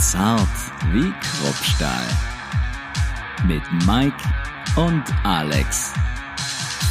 [0.00, 0.48] Zart
[0.92, 2.06] wie Kruppstahl.
[3.46, 4.16] Mit Mike
[4.76, 5.92] und Alex.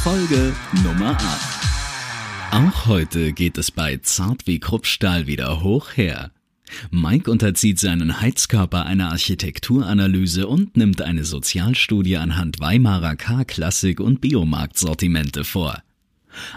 [0.04, 1.16] Folge Nummer
[2.52, 2.52] 8.
[2.52, 6.30] Auch heute geht es bei Zart wie Kruppstahl wieder hoch her.
[6.92, 15.42] Mike unterzieht seinen Heizkörper einer Architekturanalyse und nimmt eine Sozialstudie anhand Weimarer K-Klassik und Biomarktsortimente
[15.42, 15.82] vor.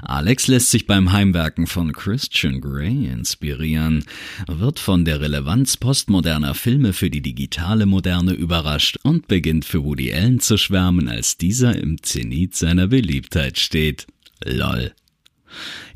[0.01, 4.03] Alex lässt sich beim Heimwerken von Christian Grey inspirieren,
[4.47, 10.13] wird von der Relevanz postmoderner Filme für die digitale Moderne überrascht und beginnt für Woody
[10.13, 14.07] Allen zu schwärmen, als dieser im Zenit seiner Beliebtheit steht.
[14.43, 14.93] Lol.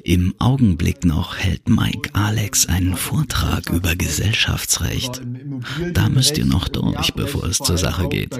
[0.04, 5.21] Im Augenblick noch hält Mike Alex einen Vortrag über Gesellschaftsrecht.
[5.94, 8.38] Da müsst ihr noch durch, bevor es zur Sache geht.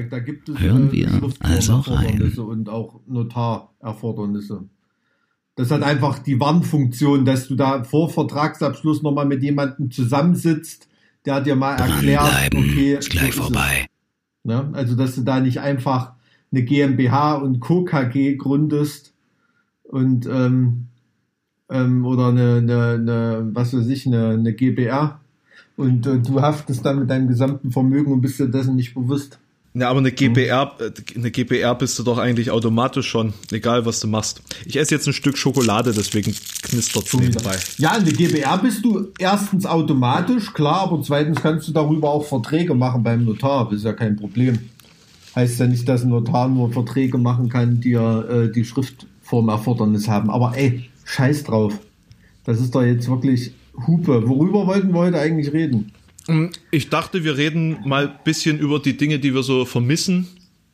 [0.56, 2.34] Hören wir also rein.
[2.38, 4.70] Und auch Notarerfordernisse.
[5.58, 10.88] Das hat einfach die Warnfunktion, dass du da vor Vertragsabschluss nochmal mit jemandem zusammensitzt,
[11.26, 13.88] der dir mal erklärt, okay, ist gleich so vorbei.
[14.44, 16.14] Ja, also, dass du da nicht einfach
[16.52, 17.84] eine GmbH und Co.
[17.84, 19.14] KG gründest
[19.84, 20.90] und ähm,
[21.70, 25.20] ähm, oder eine, eine, eine, was weiß ich, eine, eine GBR
[25.76, 29.40] und äh, du haftest dann mit deinem gesamten Vermögen und bist dir dessen nicht bewusst.
[29.80, 34.00] Ja, aber eine GBR, äh, eine GBR bist du doch eigentlich automatisch schon, egal was
[34.00, 34.42] du machst.
[34.66, 36.34] Ich esse jetzt ein Stück Schokolade, deswegen
[36.64, 37.58] knistert es nebenbei.
[37.78, 42.74] Ja, eine GBR bist du erstens automatisch, klar, aber zweitens kannst du darüber auch Verträge
[42.74, 44.58] machen beim Notar, das ist ja kein Problem.
[45.36, 50.08] Heißt ja nicht, dass ein Notar nur Verträge machen kann, die ja äh, die Schriftformerfordernis
[50.08, 50.32] haben.
[50.32, 51.78] Aber ey, scheiß drauf.
[52.46, 53.52] Das ist doch jetzt wirklich
[53.86, 54.28] Hupe.
[54.28, 55.92] Worüber wollten wir heute eigentlich reden?
[56.72, 60.28] Ich dachte, wir reden mal ein bisschen über die Dinge, die wir so vermissen.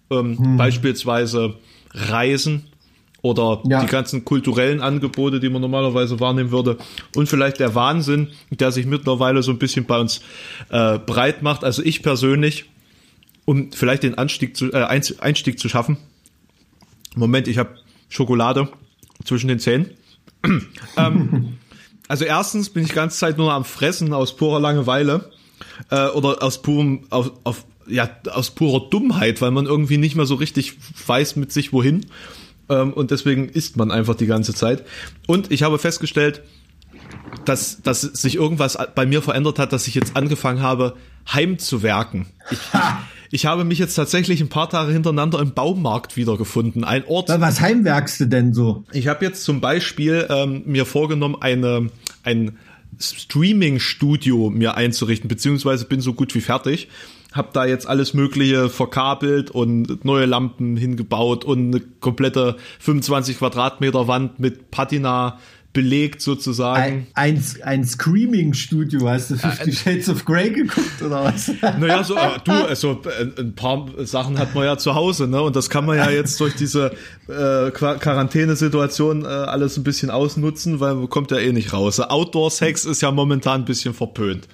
[0.09, 0.57] Ähm, hm.
[0.57, 1.55] Beispielsweise
[1.93, 2.65] Reisen
[3.21, 3.81] oder ja.
[3.81, 6.77] die ganzen kulturellen Angebote, die man normalerweise wahrnehmen würde.
[7.15, 10.21] Und vielleicht der Wahnsinn, der sich mittlerweile so ein bisschen bei uns
[10.69, 11.63] äh, breit macht.
[11.63, 12.65] Also ich persönlich,
[13.45, 15.97] um vielleicht den Anstieg zu, äh, Einstieg zu schaffen.
[17.15, 17.77] Moment, ich habe
[18.09, 18.67] Schokolade
[19.23, 19.91] zwischen den Zähnen.
[20.97, 21.57] ähm,
[22.09, 25.31] also erstens bin ich die ganze Zeit nur am Fressen aus purer Langeweile
[25.89, 30.25] äh, oder aus purem, auf, auf, ja, aus purer Dummheit, weil man irgendwie nicht mehr
[30.25, 30.73] so richtig
[31.07, 32.05] weiß mit sich wohin.
[32.69, 34.83] Ähm, und deswegen isst man einfach die ganze Zeit.
[35.27, 36.41] Und ich habe festgestellt,
[37.45, 40.95] dass, dass sich irgendwas bei mir verändert hat, dass ich jetzt angefangen habe,
[41.31, 42.27] heimzuwerken.
[42.49, 42.59] Ich,
[43.31, 46.83] ich habe mich jetzt tatsächlich ein paar Tage hintereinander im Baumarkt wiedergefunden.
[46.83, 47.29] Ein Ort.
[47.29, 48.83] Was heimwerkst du denn so?
[48.91, 51.89] Ich habe jetzt zum Beispiel ähm, mir vorgenommen, eine,
[52.23, 52.57] ein
[52.99, 56.89] Streaming-Studio mir einzurichten, beziehungsweise bin so gut wie fertig.
[57.31, 64.07] Hab da jetzt alles Mögliche verkabelt und neue Lampen hingebaut und eine komplette 25 Quadratmeter
[64.07, 65.39] Wand mit Patina
[65.73, 67.07] belegt sozusagen.
[67.15, 71.51] Ein, ein, ein Screaming-Studio, hast du Fifty äh, Shades of Grey geguckt oder was?
[71.79, 75.41] Naja, so, äh, du, also äh, ein paar Sachen hat man ja zu Hause, ne?
[75.41, 76.91] Und das kann man ja jetzt durch diese
[77.27, 81.99] äh, Quarantänesituation äh, alles ein bisschen ausnutzen, weil man kommt ja eh nicht raus.
[81.99, 84.47] Outdoor-Sex ist ja momentan ein bisschen verpönt.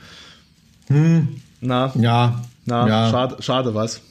[0.88, 1.28] Hm.
[1.60, 1.92] Na?
[1.96, 2.42] Ja.
[2.66, 3.10] Na, ja.
[3.10, 4.02] schade, schade was.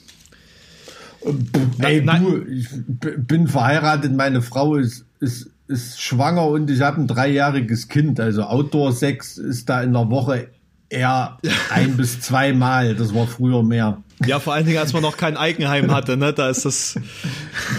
[1.79, 2.69] Ey, du, ich
[3.17, 8.21] bin verheiratet, meine Frau ist, ist ist schwanger und ich habe ein dreijähriges Kind.
[8.21, 10.49] Also Outdoor-Sex ist da in der Woche
[10.89, 11.39] eher
[11.71, 12.95] ein bis zweimal.
[12.95, 14.03] Das war früher mehr.
[14.27, 16.33] Ja, vor allen Dingen, als man noch kein Eigenheim hatte, ne?
[16.33, 16.99] Da ist das.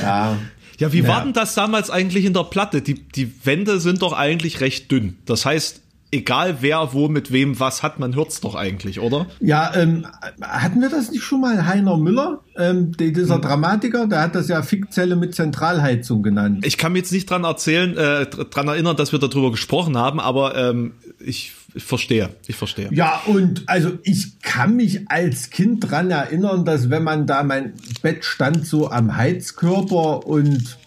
[0.01, 0.37] Ja.
[0.77, 1.07] Ja, wie ja.
[1.09, 2.81] war denn das damals eigentlich in der Platte?
[2.81, 5.17] Die, die Wände sind doch eigentlich recht dünn.
[5.25, 9.27] Das heißt, egal wer wo mit wem was hat, man hört's doch eigentlich, oder?
[9.39, 10.07] Ja, ähm,
[10.41, 11.65] hatten wir das nicht schon mal?
[11.65, 13.41] Heiner Müller, ähm, dieser hm.
[13.41, 16.65] Dramatiker, der hat das ja Fickzelle mit Zentralheizung genannt.
[16.65, 20.19] Ich kann mir jetzt nicht dran erzählen, äh, dran erinnern, dass wir darüber gesprochen haben,
[20.19, 22.89] aber ähm, ich, ich verstehe, ich verstehe.
[22.91, 27.73] Ja, und also ich kann mich als Kind dran erinnern, dass wenn man da mein
[28.01, 30.77] Bett stand so am Heizkörper und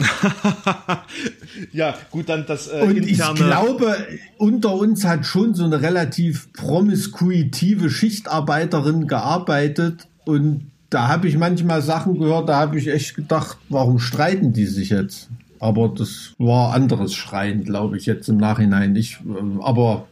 [1.72, 3.96] ja, gut, dann das äh, Und ich glaube,
[4.38, 11.82] unter uns hat schon so eine relativ promiskuitive Schichtarbeiterin gearbeitet und da habe ich manchmal
[11.82, 15.28] Sachen gehört, da habe ich echt gedacht, warum streiten die sich jetzt?
[15.60, 18.96] Aber das war anderes Schreien, glaube ich, jetzt im Nachhinein.
[18.96, 20.08] Ich, äh, aber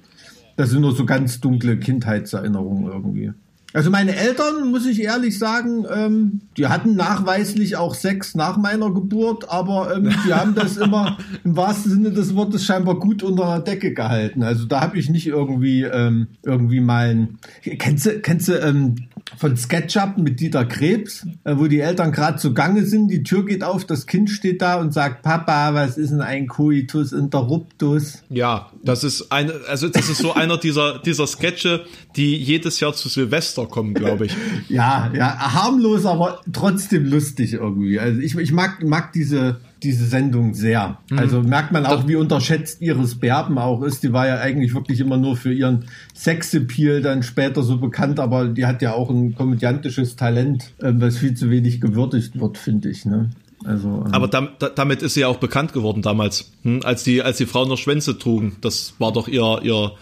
[0.57, 3.33] das sind nur so ganz dunkle Kindheitserinnerungen irgendwie.
[3.75, 8.95] Also meine Eltern, muss ich ehrlich sagen, ähm, die hatten nachweislich auch Sex nach meiner
[8.95, 13.45] Geburt, aber ähm, die haben das immer im wahrsten Sinne des Wortes scheinbar gut unter
[13.45, 14.43] der Decke gehalten.
[14.43, 18.97] Also da habe ich nicht irgendwie ähm, irgendwie mal ein, kennst du kennst du ähm,
[19.37, 23.09] von SketchUp mit Dieter Krebs, äh, wo die Eltern gerade zugange sind.
[23.09, 26.47] Die Tür geht auf, das Kind steht da und sagt, Papa, was ist denn ein
[26.47, 28.23] Coitus interruptus?
[28.31, 31.85] Ja, das ist eine, also das ist so einer dieser, dieser Sketche,
[32.17, 34.37] die jedes Jahr zu Silvester kommen, glaube ich.
[34.69, 38.01] ja, ja, harmlos, aber trotzdem lustig irgendwie.
[38.01, 40.99] Also ich, ich mag, mag diese, diese Sendung sehr.
[41.11, 41.19] Mhm.
[41.19, 44.03] Also merkt man auch, wie unterschätzt Iris Berben auch ist.
[44.03, 45.85] Die war ja eigentlich wirklich immer nur für ihren
[46.15, 51.19] Sexappeal dann später so bekannt, aber die hat ja auch ein komödiantisches Talent, ähm, was
[51.19, 53.05] viel zu wenig gewürdigt wird, finde ich.
[53.05, 53.31] Ne?
[53.65, 56.81] Also, ähm, Aber damit, damit ist sie ja auch bekannt geworden damals, hm?
[56.85, 58.57] als die als die Frauen noch Schwänze trugen.
[58.61, 59.93] Das war doch ihr ihr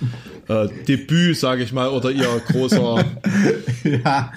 [0.49, 3.05] äh, Debüt, sage ich mal, oder ihr großer.
[3.85, 4.33] ja,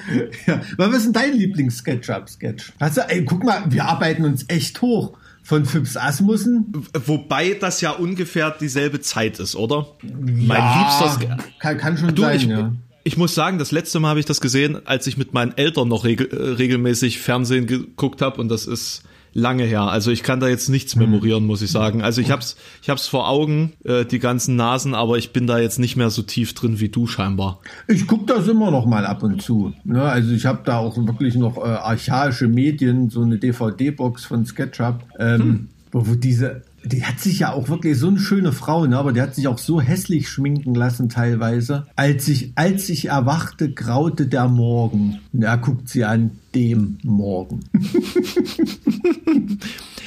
[0.48, 0.62] ja.
[0.78, 2.74] Was ist denn dein Lieblings-Sketchup-Sketch?
[2.80, 5.19] Also, ey, guck mal, wir arbeiten uns echt hoch
[5.50, 6.86] von Phipps Asmussen.
[7.08, 9.88] Wobei das ja ungefähr dieselbe Zeit ist, oder?
[10.04, 12.72] Ja, mein liebster kann, kann schon du, sein, ich, ja.
[13.04, 15.88] Ich muss sagen, das letzte Mal habe ich das gesehen, als ich mit meinen Eltern
[15.88, 19.02] noch regel, äh, regelmäßig Fernsehen geguckt habe und das ist
[19.34, 19.84] lange her.
[19.84, 21.04] Also ich kann da jetzt nichts mhm.
[21.04, 22.02] memorieren, muss ich sagen.
[22.02, 25.60] Also ich hab's, ich hab's vor Augen, äh, die ganzen Nasen, aber ich bin da
[25.60, 27.60] jetzt nicht mehr so tief drin wie du scheinbar.
[27.88, 29.74] Ich guck das immer noch mal ab und zu.
[29.84, 30.02] Ne?
[30.02, 35.04] Also ich habe da auch wirklich noch äh, archaische Medien, so eine DVD-Box von SketchUp,
[35.20, 35.70] ähm, hm.
[35.92, 38.98] wo diese die hat sich ja auch wirklich so eine schöne Frau, ne?
[38.98, 41.88] aber die hat sich auch so hässlich schminken lassen teilweise.
[41.96, 45.20] Als ich, als ich erwachte, graute der Morgen.
[45.34, 47.62] Und er guckt sie an, dem Morgen.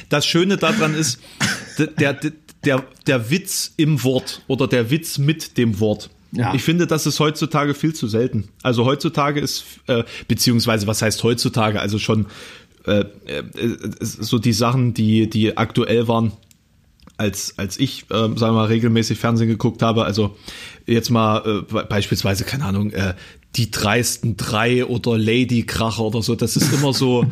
[0.09, 1.19] Das Schöne daran ist,
[1.79, 2.31] der, der,
[2.63, 6.11] der, der Witz im Wort oder der Witz mit dem Wort.
[6.31, 6.53] Ja.
[6.53, 8.49] Ich finde, das ist heutzutage viel zu selten.
[8.61, 12.27] Also heutzutage ist, äh, beziehungsweise was heißt heutzutage, also schon
[12.85, 13.43] äh, äh,
[14.01, 16.33] so die Sachen, die, die aktuell waren,
[17.17, 20.05] als, als ich, äh, sagen wir mal, regelmäßig Fernsehen geguckt habe.
[20.05, 20.35] Also
[20.85, 23.13] jetzt mal äh, beispielsweise, keine Ahnung, äh,
[23.55, 26.35] die dreisten drei oder Lady Kracher oder so.
[26.35, 27.25] Das ist immer so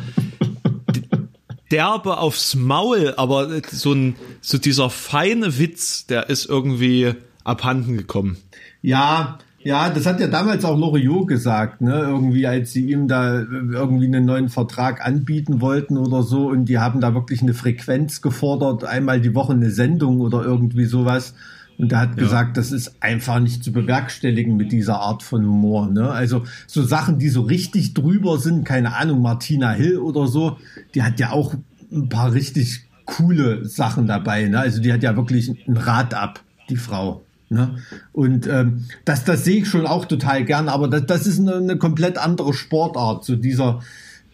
[1.70, 7.14] derbe aufs Maul, aber so ein so dieser feine Witz, der ist irgendwie
[7.44, 8.36] abhanden gekommen.
[8.82, 11.94] Ja, ja, das hat ja damals auch Loriot gesagt, ne?
[11.94, 16.78] Irgendwie, als sie ihm da irgendwie einen neuen Vertrag anbieten wollten oder so und die
[16.78, 21.34] haben da wirklich eine Frequenz gefordert, einmal die Woche eine Sendung oder irgendwie sowas.
[21.78, 22.22] Und er hat ja.
[22.22, 25.88] gesagt, das ist einfach nicht zu bewerkstelligen mit dieser Art von Humor.
[25.88, 26.10] Ne?
[26.10, 30.58] Also so Sachen, die so richtig drüber sind, keine Ahnung, Martina Hill oder so,
[30.94, 31.54] die hat ja auch
[31.90, 34.44] ein paar richtig coole Sachen dabei.
[34.48, 34.58] Ne?
[34.58, 37.24] Also die hat ja wirklich ein Rad ab, die Frau.
[37.52, 37.76] Ne?
[38.12, 41.56] Und ähm, das, das sehe ich schon auch total gern, aber das, das ist eine,
[41.56, 43.24] eine komplett andere Sportart.
[43.24, 43.80] So dieser,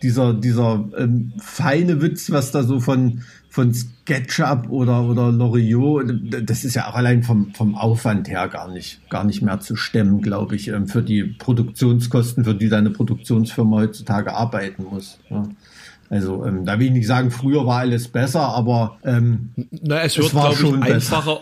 [0.03, 6.13] dieser, dieser ähm, feine Witz, was da so von, von SketchUp oder, oder Loriot,
[6.45, 9.75] das ist ja auch allein vom, vom Aufwand her gar nicht, gar nicht mehr zu
[9.75, 15.19] stemmen, glaube ich, ähm, für die Produktionskosten, für die deine Produktionsfirma heutzutage arbeiten muss.
[15.29, 15.49] Ja.
[16.11, 20.17] Also ähm, da will ich nicht sagen, früher war alles besser, aber ähm, Na, es,
[20.17, 21.41] wird, es war schon ich, einfacher,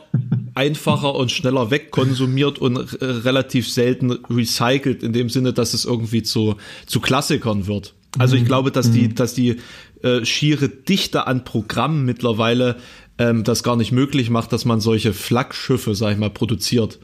[0.54, 6.24] einfacher und schneller wegkonsumiert und äh, relativ selten recycelt in dem Sinne, dass es irgendwie
[6.24, 7.94] zu, zu Klassikern wird.
[8.18, 8.46] Also ich mhm.
[8.46, 9.14] glaube, dass die, mhm.
[9.14, 9.58] dass die
[10.02, 12.76] äh, schiere Dichte an Programmen mittlerweile
[13.18, 16.98] ähm, das gar nicht möglich macht, dass man solche Flaggschiffe, sag ich mal, produziert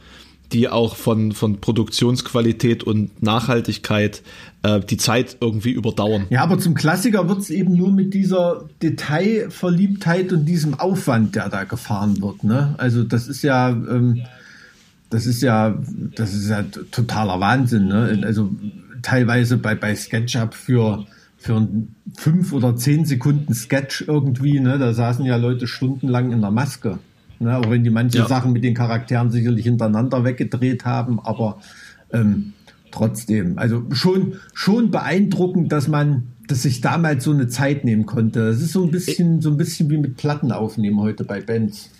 [0.52, 4.22] die auch von, von Produktionsqualität und Nachhaltigkeit
[4.62, 6.26] äh, die Zeit irgendwie überdauern.
[6.30, 11.48] Ja, aber zum Klassiker wird es eben nur mit dieser Detailverliebtheit und diesem Aufwand, der
[11.48, 12.44] da gefahren wird.
[12.44, 12.74] Ne?
[12.78, 14.22] Also das ist ja, ähm,
[15.10, 15.78] das ist ja,
[16.14, 17.88] das ist ja totaler Wahnsinn.
[17.88, 18.22] Ne?
[18.24, 18.50] Also
[19.02, 21.06] teilweise bei, bei SketchUp für
[21.42, 26.40] für ein fünf oder zehn Sekunden Sketch irgendwie, ne, da saßen ja Leute stundenlang in
[26.40, 27.00] der Maske.
[27.42, 27.56] Ne?
[27.58, 28.28] Auch wenn die manche ja.
[28.28, 31.58] Sachen mit den Charakteren sicherlich hintereinander weggedreht haben, aber
[32.12, 32.52] ähm,
[32.90, 38.46] trotzdem, also schon, schon beeindruckend, dass man, dass sich damals so eine Zeit nehmen konnte.
[38.46, 41.90] Das ist so ein bisschen, so ein bisschen wie mit Platten aufnehmen heute bei Bands.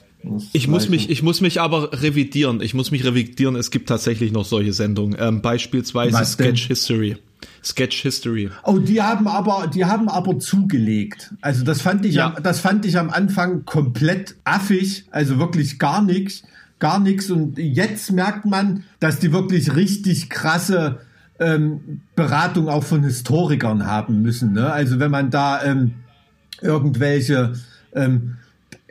[0.52, 2.60] Ich muss mich, ich muss mich aber revidieren.
[2.60, 3.56] Ich muss mich revidieren.
[3.56, 5.16] Es gibt tatsächlich noch solche Sendungen.
[5.18, 6.68] Ähm, beispielsweise Was Sketch denn?
[6.68, 7.16] History.
[7.62, 8.50] Sketch History.
[8.64, 11.32] Oh, die haben aber, die haben aber zugelegt.
[11.40, 12.34] Also das fand ich, ja.
[12.34, 16.42] am, das fand ich am Anfang komplett affig, also wirklich gar nichts,
[16.78, 17.30] gar nichts.
[17.30, 21.00] Und jetzt merkt man, dass die wirklich richtig krasse
[21.38, 24.52] ähm, Beratung auch von Historikern haben müssen.
[24.52, 24.72] Ne?
[24.72, 25.94] Also wenn man da ähm,
[26.60, 27.54] irgendwelche
[27.94, 28.36] ähm,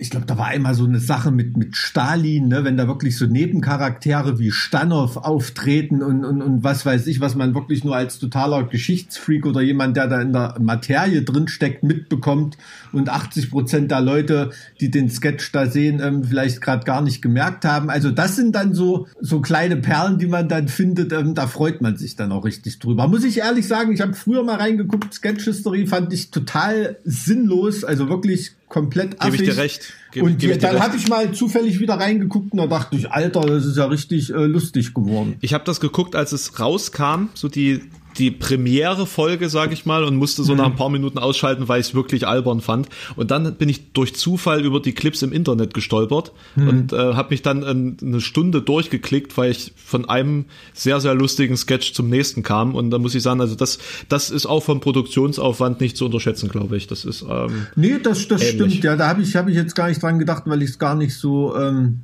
[0.01, 3.15] ich glaube, da war einmal so eine Sache mit, mit Stalin, ne, wenn da wirklich
[3.15, 7.96] so Nebencharaktere wie Stanov auftreten und, und, und was weiß ich, was man wirklich nur
[7.96, 12.58] als totaler Geschichtsfreak oder jemand, der da in der Materie drinsteckt, mitbekommt
[12.91, 17.22] und 80 Prozent der Leute, die den Sketch da sehen, ähm, vielleicht gerade gar nicht
[17.22, 17.91] gemerkt haben.
[17.91, 21.79] Also das sind dann so, so kleine Perlen, die man dann findet, ähm, da freut
[21.81, 23.08] man sich dann auch richtig drüber.
[23.08, 27.84] Muss ich ehrlich sagen, ich habe früher mal reingeguckt, Sketch History fand ich total sinnlos,
[27.84, 29.40] also wirklich komplett affig.
[29.40, 29.94] Gebe ich dir recht.
[30.12, 33.42] Gebe, und gebe dann habe ich mal zufällig wieder reingeguckt und da dachte ich, Alter,
[33.42, 35.36] das ist ja richtig äh, lustig geworden.
[35.42, 37.82] Ich habe das geguckt, als es rauskam, so die
[38.18, 40.58] die Premiere-Folge, sag ich mal, und musste so mhm.
[40.60, 42.89] nach ein paar Minuten ausschalten, weil ich es wirklich albern fand.
[43.15, 46.68] Und dann bin ich durch Zufall über die Clips im Internet gestolpert mhm.
[46.68, 51.15] und äh, habe mich dann in, eine Stunde durchgeklickt, weil ich von einem sehr, sehr
[51.15, 52.75] lustigen Sketch zum nächsten kam.
[52.75, 56.50] Und da muss ich sagen, also das, das ist auch vom Produktionsaufwand nicht zu unterschätzen,
[56.50, 56.88] glaube ich.
[56.88, 58.96] Das ist ähm, Nee, das, das stimmt, ja.
[58.96, 61.15] Da habe ich, hab ich jetzt gar nicht dran gedacht, weil ich es gar nicht
[61.15, 61.56] so.
[61.56, 62.01] Ähm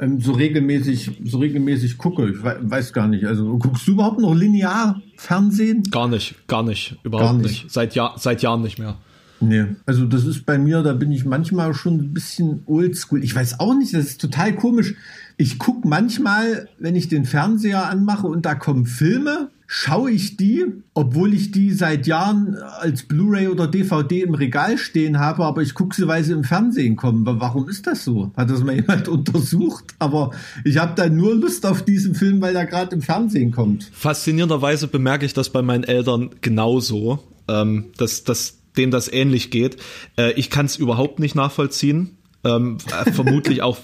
[0.00, 2.30] ähm, so regelmäßig, so regelmäßig gucke.
[2.30, 3.26] Ich weiß gar nicht.
[3.26, 5.82] Also guckst du überhaupt noch linear Fernsehen?
[5.90, 7.64] Gar nicht, gar nicht, überhaupt gar nicht.
[7.64, 7.70] nicht.
[7.70, 8.96] Seit Jahr, seit Jahren nicht mehr.
[9.42, 13.24] Nee, also das ist bei mir, da bin ich manchmal schon ein bisschen oldschool.
[13.24, 14.94] Ich weiß auch nicht, das ist total komisch.
[15.38, 20.64] Ich gucke manchmal, wenn ich den Fernseher anmache und da kommen Filme, schaue ich die,
[20.94, 25.74] obwohl ich die seit Jahren als Blu-ray oder DVD im Regal stehen habe, aber ich
[25.74, 27.24] gucke sie, weil sie im Fernsehen kommen.
[27.24, 28.32] Warum ist das so?
[28.36, 29.84] Hat das mal jemand untersucht?
[30.00, 30.32] Aber
[30.64, 33.88] ich habe da nur Lust auf diesen Film, weil er gerade im Fernsehen kommt.
[33.92, 39.76] Faszinierenderweise bemerke ich das bei meinen Eltern genauso, ähm, dass, dass denen das ähnlich geht.
[40.18, 42.18] Äh, ich kann es überhaupt nicht nachvollziehen.
[42.42, 43.78] Ähm, äh, vermutlich auch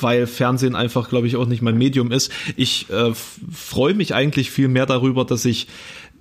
[0.00, 2.32] weil Fernsehen einfach, glaube ich, auch nicht mein Medium ist.
[2.56, 5.68] Ich äh, freue mich eigentlich viel mehr darüber, dass ich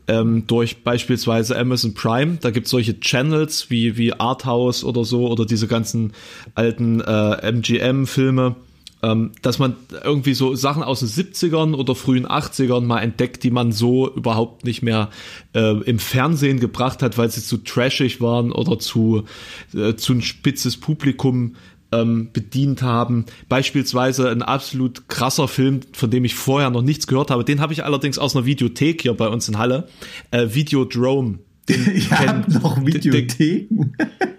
[0.07, 5.27] ähm, durch beispielsweise Amazon Prime, da gibt es solche Channels wie, wie Arthouse oder so
[5.29, 6.13] oder diese ganzen
[6.55, 8.55] alten äh, MGM-Filme,
[9.03, 13.51] ähm, dass man irgendwie so Sachen aus den 70ern oder frühen 80ern mal entdeckt, die
[13.51, 15.09] man so überhaupt nicht mehr
[15.53, 19.25] äh, im Fernsehen gebracht hat, weil sie zu trashig waren oder zu,
[19.73, 21.55] äh, zu ein spitzes Publikum
[21.91, 23.25] ähm, bedient haben.
[23.49, 27.43] Beispielsweise ein absolut krasser Film, von dem ich vorher noch nichts gehört habe.
[27.43, 29.87] Den habe ich allerdings aus einer Videothek hier bei uns in Halle.
[30.31, 31.39] Äh, Videodrome.
[31.67, 33.93] ich habe noch Videotheken.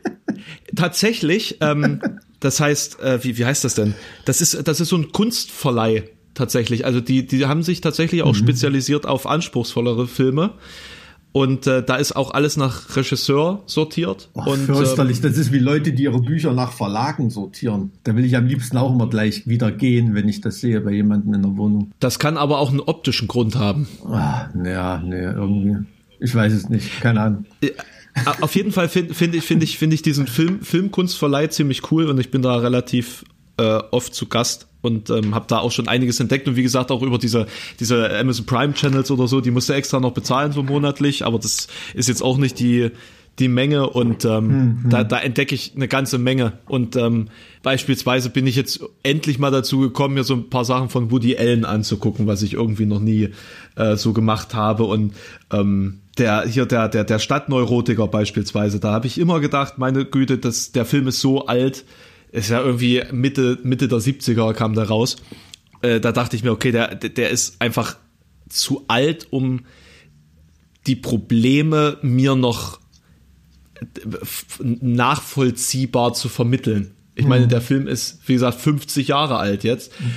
[0.76, 2.00] tatsächlich, ähm,
[2.40, 3.94] das heißt, äh, wie, wie heißt das denn?
[4.24, 6.84] Das ist, das ist so ein Kunstverleih tatsächlich.
[6.84, 8.38] Also die, die haben sich tatsächlich auch mhm.
[8.38, 10.54] spezialisiert auf anspruchsvollere Filme.
[11.32, 14.30] Und äh, da ist auch alles nach Regisseur sortiert.
[14.34, 17.92] Oh, und, fürchterlich, ähm, das ist wie Leute, die ihre Bücher nach Verlagen sortieren.
[18.04, 20.92] Da will ich am liebsten auch immer gleich wieder gehen, wenn ich das sehe bei
[20.92, 21.92] jemandem in der Wohnung.
[22.00, 23.86] Das kann aber auch einen optischen Grund haben.
[24.06, 25.76] Ah, ja, nee, irgendwie.
[26.18, 27.44] Ich weiß es nicht, keine Ahnung.
[27.60, 27.70] Äh,
[28.40, 32.06] auf jeden Fall finde find ich, finde ich, finde ich diesen Film, Filmkunstverleih ziemlich cool
[32.06, 33.24] und ich bin da relativ
[33.58, 36.48] äh, oft zu Gast und ähm, habe da auch schon einiges entdeckt.
[36.48, 37.46] Und wie gesagt auch über diese
[37.80, 41.38] diese Amazon Prime Channels oder so, die musst du extra noch bezahlen so monatlich, aber
[41.38, 42.90] das ist jetzt auch nicht die
[43.38, 43.88] die Menge.
[43.88, 44.90] Und ähm, mhm.
[44.90, 46.54] da, da entdecke ich eine ganze Menge.
[46.66, 47.28] Und ähm,
[47.62, 51.36] beispielsweise bin ich jetzt endlich mal dazu gekommen, mir so ein paar Sachen von Woody
[51.36, 53.30] Allen anzugucken, was ich irgendwie noch nie
[53.76, 54.84] äh, so gemacht habe.
[54.84, 55.14] Und
[55.52, 60.38] ähm, der hier der der der Stadtneurotiker beispielsweise, da habe ich immer gedacht, meine Güte,
[60.38, 61.84] das der Film ist so alt,
[62.32, 65.16] ist ja irgendwie Mitte, Mitte der 70er kam der raus.
[65.82, 67.96] Äh, da dachte ich mir, okay, der, der ist einfach
[68.48, 69.60] zu alt, um
[70.86, 72.80] die Probleme mir noch
[74.60, 76.94] nachvollziehbar zu vermitteln.
[77.14, 77.50] Ich meine, mhm.
[77.50, 79.92] der Film ist, wie gesagt, 50 Jahre alt jetzt.
[80.00, 80.12] Mhm.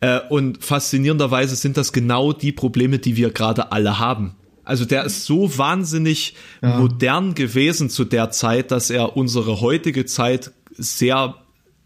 [0.00, 4.36] Äh, und faszinierenderweise sind das genau die Probleme, die wir gerade alle haben.
[4.64, 6.78] Also der ist so wahnsinnig ja.
[6.78, 11.34] modern gewesen zu der Zeit, dass er unsere heutige Zeit sehr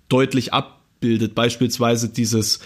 [0.08, 1.34] deutlich abbildet.
[1.34, 2.60] Beispielsweise dieses,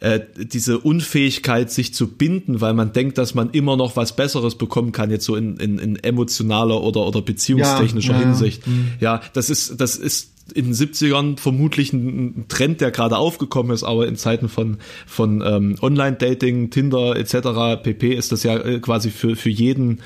[0.00, 4.56] äh, diese Unfähigkeit, sich zu binden, weil man denkt, dass man immer noch was Besseres
[4.56, 8.62] bekommen kann, jetzt so in, in, in emotionaler oder, oder beziehungstechnischer ja, ja, Hinsicht.
[9.00, 9.14] Ja.
[9.16, 13.84] ja, das ist, das ist in den 70ern vermutlich ein, Trend, der gerade aufgekommen ist,
[13.84, 17.82] aber in Zeiten von, von ähm, Online-Dating, Tinder etc.
[17.82, 18.14] pp.
[18.14, 20.00] ist das ja äh, quasi für, für jeden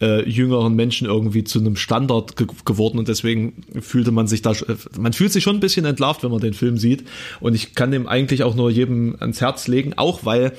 [0.00, 4.52] äh, jüngeren Menschen irgendwie zu einem Standard ge geworden und deswegen fühlte man sich da,
[4.98, 7.04] man fühlt sich schon ein bisschen entlarvt, wenn man den Film sieht
[7.40, 10.52] und ich kann dem eigentlich auch nur jedem ans Herz legen, auch weil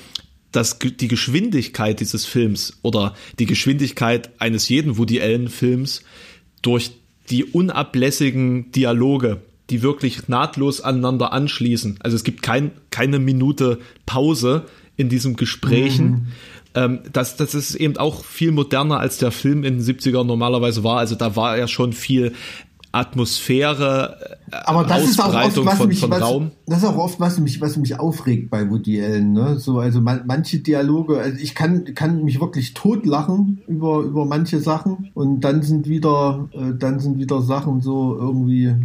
[0.52, 6.02] dass die Geschwindigkeit dieses Films oder die Geschwindigkeit eines jeden Woody Allen Films
[6.64, 6.92] durch
[7.30, 12.00] die unablässigen Dialoge, die wirklich nahtlos aneinander anschließen.
[12.00, 13.78] Also es gibt kein, keine Minute
[14.08, 14.66] Pause
[14.98, 16.10] in diesem Gesprächen.
[16.10, 16.28] Mhm
[16.76, 20.84] ähm, das, das ist eben auch viel moderner als der Film in den 70ern normalerweise
[20.84, 20.98] war.
[21.00, 22.34] Also da war er schon viel
[22.92, 26.52] Atmosphäre, äh, aber das ist auch oft, was von, mich, von was, Raum.
[26.66, 29.34] Das ist auch oft, was mich, was mich aufregt bei Woody Allen.
[29.34, 29.60] Ne?
[29.60, 34.60] So, also man, manche Dialoge, also ich kann, kann mich wirklich totlachen über, über manche
[34.60, 38.76] Sachen und dann sind wieder, äh, dann sind wieder Sachen so irgendwie, äh,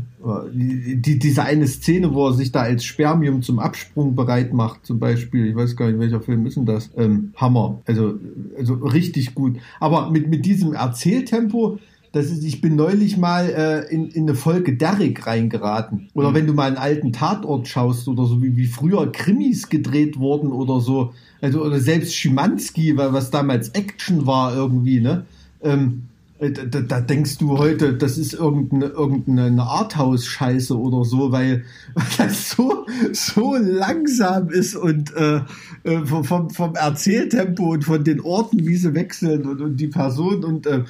[0.53, 4.99] die, diese eine Szene, wo er sich da als Spermium zum Absprung bereit macht, zum
[4.99, 6.91] Beispiel, ich weiß gar nicht, welcher Film ist denn das?
[6.97, 7.81] Ähm, Hammer.
[7.87, 8.15] Also,
[8.59, 9.57] also richtig gut.
[9.81, 11.79] Aber mit, mit diesem Erzähltempo,
[12.15, 16.11] das ist, ich bin neulich mal äh, in, in eine Folge Derrick reingeraten.
[16.15, 16.35] Oder mhm.
[16.35, 20.53] wenn du mal einen alten Tatort schaust oder so, wie, wie früher Krimis gedreht wurden
[20.53, 21.13] oder so.
[21.41, 25.25] Also, oder selbst Schimanski, was damals Action war irgendwie, ne?
[25.61, 26.05] Ähm,
[26.39, 32.05] äh, da, da, denkst du heute, das ist irgendeine, irgendeine Arthouse-Scheiße oder so, weil, weil
[32.19, 35.41] das so, so langsam ist und äh,
[35.83, 40.45] äh vom, vom Erzähltempo und von den Orten, wie sie wechseln und, und die Person
[40.45, 40.85] und äh,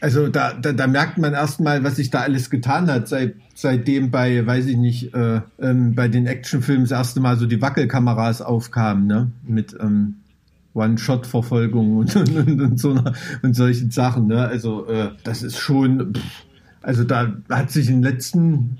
[0.00, 4.10] also da, da, da merkt man erstmal, was sich da alles getan hat, seit, seitdem
[4.10, 8.42] bei, weiß ich nicht, äh, ähm, bei den Actionfilmen das erste Mal so die Wackelkameras
[8.42, 9.30] aufkamen, ne?
[9.46, 10.16] Mit ähm,
[10.74, 12.98] One-Shot-Verfolgung und, und, und, und, so
[13.42, 14.46] und solchen Sachen, ne?
[14.46, 16.14] Also äh, das ist schon.
[16.14, 16.49] Pff,
[16.82, 18.78] also da hat sich in den letzten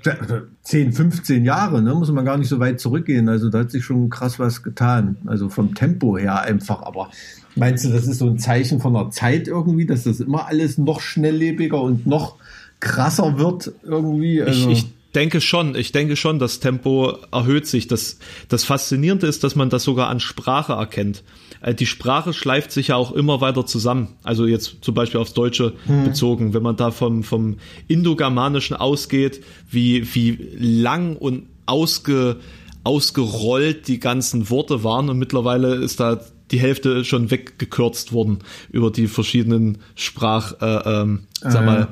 [0.63, 3.29] 10, 15 Jahre, ne, muss man gar nicht so weit zurückgehen.
[3.29, 5.17] Also da hat sich schon krass was getan.
[5.25, 6.81] Also vom Tempo her einfach.
[6.81, 7.09] Aber
[7.55, 10.77] Meinst du, das ist so ein Zeichen von der Zeit irgendwie, dass das immer alles
[10.77, 12.37] noch schnelllebiger und noch
[12.79, 14.41] krasser wird irgendwie?
[14.41, 17.87] Also ich, ich denke schon, ich denke schon, das Tempo erhöht sich.
[17.87, 21.23] Das, das Faszinierende ist, dass man das sogar an Sprache erkennt.
[21.61, 24.09] Äh, die Sprache schleift sich ja auch immer weiter zusammen.
[24.23, 26.05] Also jetzt zum Beispiel aufs Deutsche hm.
[26.05, 26.53] bezogen.
[26.53, 32.37] Wenn man da vom, vom Indogermanischen ausgeht, wie, wie lang und ausge,
[32.83, 36.19] ausgerollt die ganzen Worte waren und mittlerweile ist da
[36.51, 38.39] die Hälfte schon weggekürzt worden
[38.71, 41.87] über die verschiedenen Sprach, äh, ähm, sag mal,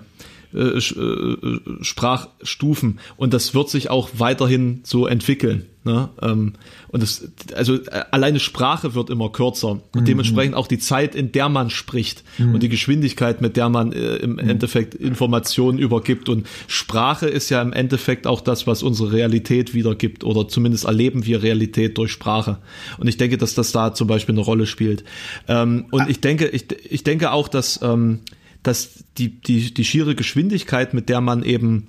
[0.54, 1.38] äh, äh,
[1.82, 5.68] Sprachstufen und das wird sich auch weiterhin so entwickeln.
[5.86, 6.10] Ne?
[6.22, 6.54] Ähm,
[6.90, 10.06] und das, also äh, alleine Sprache wird immer kürzer und mhm.
[10.06, 12.56] dementsprechend auch die Zeit, in der man spricht mhm.
[12.56, 14.40] und die Geschwindigkeit, mit der man äh, im mhm.
[14.40, 16.28] Endeffekt Informationen übergibt.
[16.28, 21.26] Und Sprache ist ja im Endeffekt auch das, was unsere Realität wiedergibt oder zumindest erleben
[21.26, 22.58] wir Realität durch Sprache.
[22.98, 25.04] Und ich denke, dass das da zum Beispiel eine Rolle spielt.
[25.48, 26.08] Ähm, und ah.
[26.10, 28.20] ich denke, ich, ich denke auch, dass ähm,
[28.64, 31.88] dass die, die, die schiere Geschwindigkeit, mit der man eben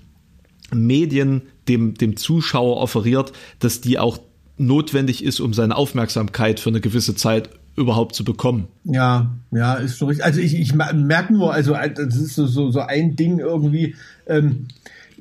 [0.73, 4.19] Medien dem, dem Zuschauer offeriert, dass die auch
[4.57, 8.69] notwendig ist, um seine Aufmerksamkeit für eine gewisse Zeit überhaupt zu bekommen.
[8.85, 10.25] Ja, ja, ist schon richtig.
[10.25, 13.95] Also ich, ich merke nur, also das ist so, so, so ein Ding irgendwie,
[14.27, 14.69] ähm,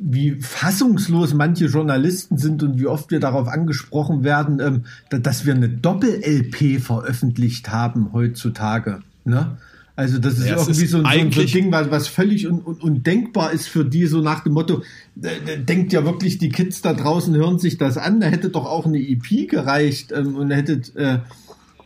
[0.02, 5.54] wie fassungslos manche Journalisten sind und wie oft wir darauf angesprochen werden, ähm, dass wir
[5.54, 9.02] eine Doppel-LP veröffentlicht haben heutzutage.
[9.26, 9.58] Ne?
[10.00, 12.62] Also das ist ja, irgendwie ist so, ein, so, ein Ding, was, was völlig un,
[12.62, 14.82] un, undenkbar ist für die, so nach dem Motto,
[15.22, 18.66] äh, denkt ja wirklich, die Kids da draußen hören sich das an, da hätte doch
[18.66, 21.20] auch eine EP gereicht ähm, und hättet, äh,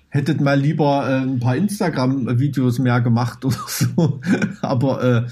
[0.09, 4.21] hättet mal lieber äh, ein paar Instagram-Videos mehr gemacht oder so.
[4.61, 5.27] Aber äh,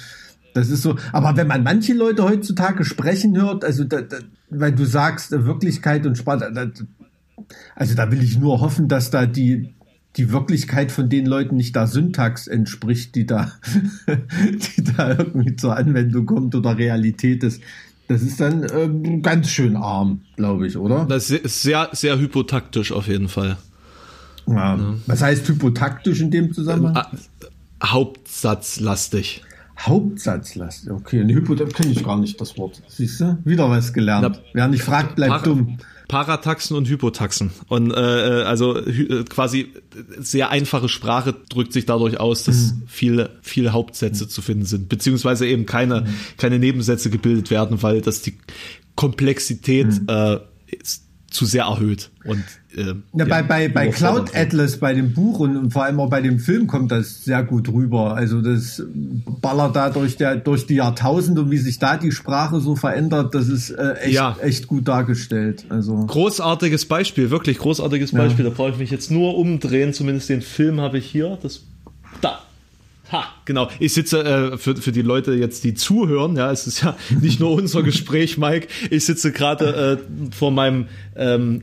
[0.56, 0.96] das ist so.
[1.12, 4.18] Aber wenn man manche Leute heutzutage sprechen hört, also da, da,
[4.50, 6.72] weil du sagst äh, Wirklichkeit und da,
[7.76, 9.76] also da will ich nur hoffen, dass da die
[10.18, 13.52] die Wirklichkeit von den Leuten nicht der Syntax entspricht, die da,
[14.08, 17.62] die da irgendwie zur Anwendung kommt oder Realität ist.
[18.08, 21.06] Das ist dann ähm, ganz schön arm, glaube ich, oder?
[21.06, 23.58] Das ist sehr, sehr hypotaktisch auf jeden Fall.
[24.48, 24.76] Ja.
[24.76, 24.96] ja.
[25.08, 27.06] Was heißt hypotaktisch in dem Zusammenhang?
[27.14, 29.44] Äh, hauptsatzlastig.
[29.80, 31.22] Hauptsatzlastig, okay.
[31.22, 32.82] Eine Hypothek kenne ich gar nicht, das Wort.
[32.88, 33.38] Siehst du?
[33.46, 34.28] Wieder was gelernt.
[34.30, 35.78] Na, Wer nicht fragt, bleibt dumm.
[36.12, 37.52] Parataxen und Hypotaxen.
[37.70, 39.74] Und äh, äh also äh, quasi
[40.20, 42.84] sehr einfache Sprache drückt sich dadurch aus, dass mhm.
[42.86, 44.30] viele, viele Hauptsätze mhm.
[44.30, 46.08] zu finden sind, beziehungsweise eben keine, mhm.
[46.36, 48.38] keine Nebensätze gebildet werden, weil das die
[48.96, 50.08] Komplexität mhm.
[50.10, 52.12] äh, ist zu sehr erhöht.
[52.26, 52.44] Und
[52.76, 56.22] äh, ja, bei, bei, bei Cloud Atlas, bei dem Buch und, vor allem auch bei
[56.22, 58.16] dem Film kommt das sehr gut rüber.
[58.16, 58.84] Also das
[59.42, 63.34] ballert da durch, der, durch die Jahrtausende und wie sich da die Sprache so verändert,
[63.34, 64.36] das ist äh, echt, ja.
[64.42, 65.66] echt gut dargestellt.
[65.70, 68.46] Also Großartiges Beispiel, wirklich großartiges Beispiel.
[68.46, 68.52] Ja.
[68.52, 71.38] Da brauche ich mich jetzt nur umdrehen, zumindest den Film habe ich hier.
[71.42, 71.71] Das da.
[73.12, 73.70] Ha, genau.
[73.80, 77.40] Ich sitze äh, für, für die Leute jetzt, die zuhören, ja, es ist ja nicht
[77.40, 78.68] nur unser Gespräch, Mike.
[78.90, 81.62] Ich sitze gerade äh, vor meinem ähm,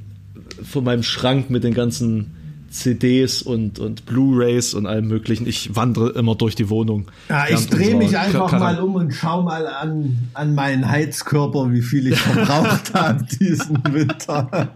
[0.63, 2.35] vor meinem Schrank mit den ganzen
[2.71, 5.47] CDs und, und Blu-rays und allem möglichen.
[5.47, 7.07] Ich wandere immer durch die Wohnung.
[7.29, 11.73] Ja, ich drehe mich einfach Kar mal um und schau mal an, an meinen Heizkörper,
[11.73, 14.69] wie viel ich verbraucht habe diesen Winter.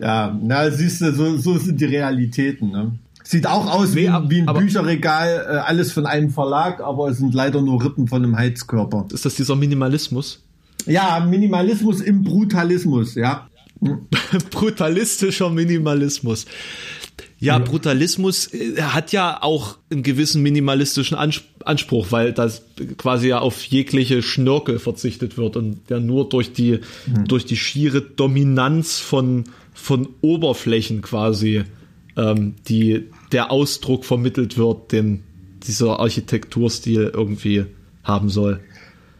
[0.00, 2.70] ja, na, siehst du, so, so sind die Realitäten.
[2.70, 2.92] Ne?
[3.26, 7.18] Sieht auch aus nee, wie, wie, ein Bücherregal, äh, alles von einem Verlag, aber es
[7.18, 9.08] sind leider nur Rippen von einem Heizkörper.
[9.12, 10.44] Ist das dieser Minimalismus?
[10.86, 13.48] Ja, Minimalismus im Brutalismus, ja.
[14.52, 16.46] Brutalistischer Minimalismus.
[17.40, 21.18] Ja, Brutalismus äh, hat ja auch einen gewissen minimalistischen
[21.64, 22.62] Anspruch, weil das
[22.96, 27.24] quasi ja auf jegliche Schnörkel verzichtet wird und ja nur durch die, mhm.
[27.26, 31.64] durch die schiere Dominanz von, von Oberflächen quasi
[32.16, 35.22] ähm, die, der Ausdruck vermittelt wird, den
[35.66, 37.66] dieser Architekturstil irgendwie
[38.04, 38.60] haben soll.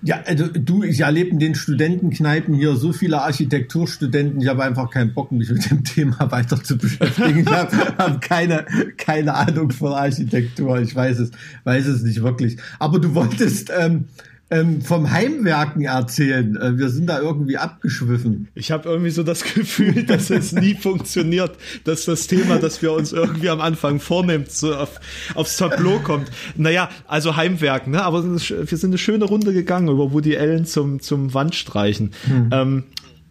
[0.02, 4.90] Ja, also du, ich erlebe in den Studentenkneipen hier so viele Architekturstudenten, ich habe einfach
[4.90, 7.40] keinen Bock, mich mit dem Thema weiter zu beschäftigen.
[7.40, 8.66] Ich habe hab keine,
[8.98, 11.30] keine Ahnung von Architektur, ich weiß es,
[11.64, 12.58] weiß es nicht wirklich.
[12.78, 14.04] Aber du wolltest ähm,
[14.48, 16.56] ähm, vom Heimwerken erzählen.
[16.56, 18.48] Äh, wir sind da irgendwie abgeschwiffen.
[18.54, 22.92] Ich habe irgendwie so das Gefühl, dass es nie funktioniert, dass das Thema, das wir
[22.92, 25.00] uns irgendwie am Anfang vornehmen, so auf,
[25.34, 26.30] aufs Tableau kommt.
[26.56, 28.04] Naja, also Heimwerken, ne?
[28.04, 32.12] aber wir sind eine schöne Runde gegangen über Woody Allen zum, zum Wandstreichen.
[32.26, 32.50] Hm.
[32.52, 32.84] Ähm,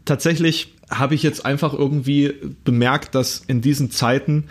[0.03, 4.45] tatsächlich habe ich jetzt einfach irgendwie bemerkt, dass in diesen Zeiten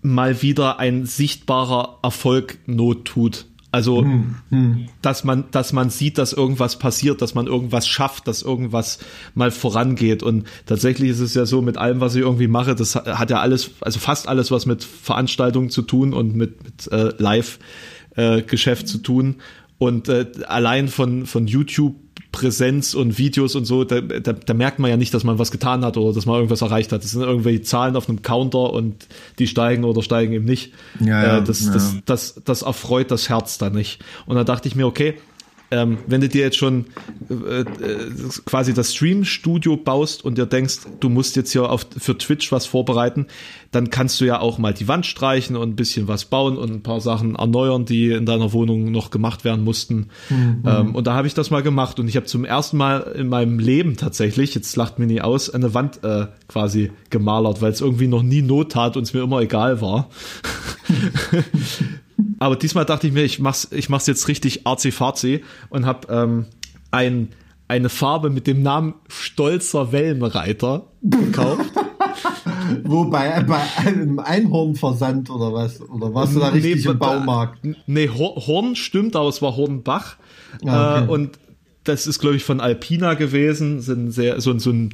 [0.00, 3.46] mal wieder ein sichtbarer Erfolg Not tut.
[3.70, 4.88] Also, hm, hm.
[5.02, 8.98] dass man, dass man sieht, dass irgendwas passiert, dass man irgendwas schafft, dass irgendwas
[9.34, 10.22] mal vorangeht.
[10.22, 13.40] Und tatsächlich ist es ja so, mit allem, was ich irgendwie mache, das hat ja
[13.40, 18.86] alles, also fast alles, was mit Veranstaltungen zu tun und mit, mit äh, Live-Geschäft äh,
[18.86, 19.36] zu tun.
[19.76, 21.94] Und äh, allein von, von YouTube
[22.38, 25.50] Präsenz und Videos und so, da, da, da, merkt man ja nicht, dass man was
[25.50, 27.02] getan hat oder dass man irgendwas erreicht hat.
[27.02, 29.08] Das sind irgendwelche Zahlen auf einem Counter und
[29.40, 30.72] die steigen oder steigen eben nicht.
[31.00, 31.72] Ja, ja, äh, das, ja.
[31.72, 34.04] Das, das, das erfreut das Herz da nicht.
[34.26, 35.14] Und da dachte ich mir, okay,
[35.70, 36.86] ähm, wenn du dir jetzt schon
[37.28, 37.66] äh, äh,
[38.46, 42.66] quasi das Stream-Studio baust und dir denkst, du musst jetzt hier auf, für Twitch was
[42.66, 43.26] vorbereiten,
[43.70, 46.70] dann kannst du ja auch mal die Wand streichen und ein bisschen was bauen und
[46.70, 50.08] ein paar Sachen erneuern, die in deiner Wohnung noch gemacht werden mussten.
[50.30, 50.62] Mhm.
[50.64, 53.28] Ähm, und da habe ich das mal gemacht und ich habe zum ersten Mal in
[53.28, 57.82] meinem Leben tatsächlich, jetzt lacht mir nie aus, eine Wand äh, quasi gemalert, weil es
[57.82, 60.08] irgendwie noch nie Not tat und es mir immer egal war.
[62.38, 66.46] Aber diesmal dachte ich mir, ich mach's, ich mach's jetzt richtig arzi-farzi und habe ähm,
[66.90, 67.28] ein,
[67.68, 71.70] eine Farbe mit dem Namen Stolzer Wellenreiter gekauft.
[72.84, 75.80] Wo bei, bei einem Einhornversand oder was?
[75.80, 77.66] Oder warst du da richtig nee, im Baumarkt?
[77.86, 80.16] Nee, Horn stimmt, aber es war Hornbach.
[80.64, 81.04] Ah, okay.
[81.04, 81.38] äh, und
[81.84, 83.80] das ist, glaube ich, von Alpina gewesen.
[83.80, 84.90] Sind sehr, so, so ein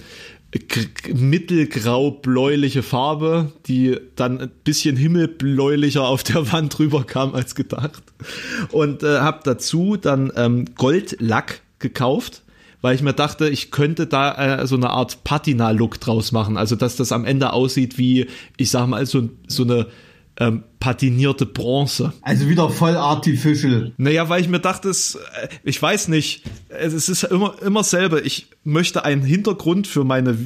[1.12, 8.02] mittelgrau-bläuliche Farbe, die dann ein bisschen himmelbläulicher auf der Wand drüber kam als gedacht.
[8.70, 12.42] Und äh, habe dazu dann ähm, Goldlack gekauft,
[12.82, 16.56] weil ich mir dachte, ich könnte da äh, so eine Art Patina-Look draus machen.
[16.56, 19.86] Also dass das am Ende aussieht wie, ich sag mal, so, so eine
[20.38, 22.12] ähm, patinierte Bronze.
[22.22, 23.92] Also wieder voll artificial.
[23.96, 28.24] Naja, weil ich mir dachte, es, äh, ich weiß nicht, es ist immer, immer selber.
[28.24, 30.36] Ich möchte einen Hintergrund für meine,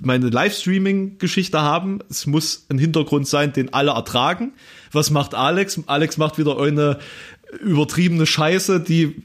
[0.00, 2.00] meine Livestreaming-Geschichte haben.
[2.10, 4.52] Es muss ein Hintergrund sein, den alle ertragen.
[4.92, 5.80] Was macht Alex?
[5.86, 6.98] Alex macht wieder eine
[7.62, 9.16] übertriebene Scheiße, die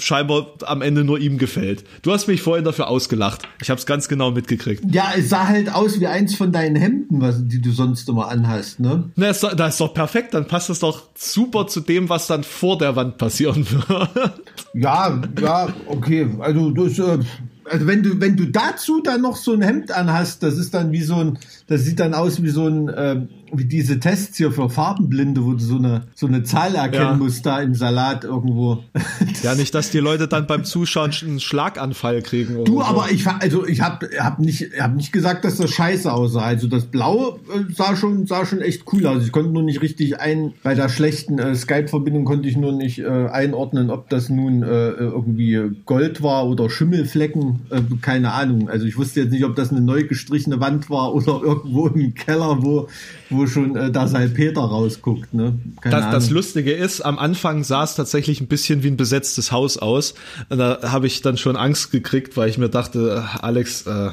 [0.00, 1.84] scheinbar am Ende nur ihm gefällt.
[2.02, 3.42] Du hast mich vorhin dafür ausgelacht.
[3.62, 4.84] Ich habe es ganz genau mitgekriegt.
[4.92, 8.28] Ja, es sah halt aus wie eins von deinen Hemden, was, die du sonst immer
[8.28, 9.10] anhast, ne?
[9.16, 10.34] Na, ist, das ist doch perfekt.
[10.34, 14.10] Dann passt es doch super zu dem, was dann vor der Wand passieren wird.
[14.72, 16.28] Ja, ja, okay.
[16.38, 17.18] Also das, äh,
[17.64, 20.92] also wenn du wenn du dazu dann noch so ein Hemd anhast, das ist dann
[20.92, 24.52] wie so ein, das sieht dann aus wie so ein äh, wie diese Tests hier
[24.52, 27.16] für Farbenblinde, wo du so eine, so eine Zahl erkennen ja.
[27.16, 28.84] musst da im Salat irgendwo.
[29.42, 32.64] Ja, nicht, dass die Leute dann beim Zuschauen einen Schlaganfall kriegen.
[32.64, 32.82] du, so.
[32.82, 36.42] aber ich, also ich habe hab nicht, hab nicht gesagt, dass das scheiße aussah.
[36.42, 39.24] Also das Blaue äh, sah schon, sah schon echt cool aus.
[39.24, 42.98] Ich konnte nur nicht richtig ein, bei der schlechten äh, Skype-Verbindung konnte ich nur nicht
[42.98, 48.68] äh, einordnen, ob das nun äh, irgendwie Gold war oder Schimmelflecken, äh, keine Ahnung.
[48.68, 52.14] Also ich wusste jetzt nicht, ob das eine neu gestrichene Wand war oder irgendwo im
[52.14, 52.88] Keller, wo,
[53.30, 55.32] wo schon äh, da Salpeter rausguckt.
[55.32, 55.54] Ne?
[55.82, 59.78] Das, das, Lustige ist, am Anfang sah es tatsächlich ein bisschen wie ein besetztes Haus
[59.78, 60.14] aus.
[60.48, 64.10] Da habe ich dann schon Angst gekriegt, weil ich mir dachte, äh, Alex, äh,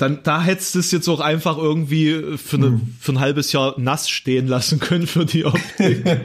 [0.00, 2.94] dann da hättest du es jetzt auch einfach irgendwie für, eine, hm.
[2.98, 6.04] für ein halbes Jahr nass stehen lassen können für die Optik.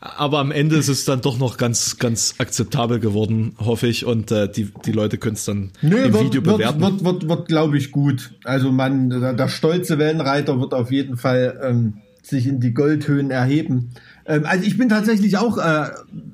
[0.00, 4.04] Aber am Ende ist es dann doch noch ganz, ganz akzeptabel geworden, hoffe ich.
[4.04, 6.80] Und äh, die, die Leute können es dann Nö, im wird, Video bewerten.
[6.80, 8.32] Wird, wird, wird, wird glaube ich, gut.
[8.44, 13.92] Also man, der stolze Wellenreiter wird auf jeden Fall ähm, sich in die Goldhöhen erheben.
[14.26, 15.86] Ähm, also ich bin tatsächlich auch äh,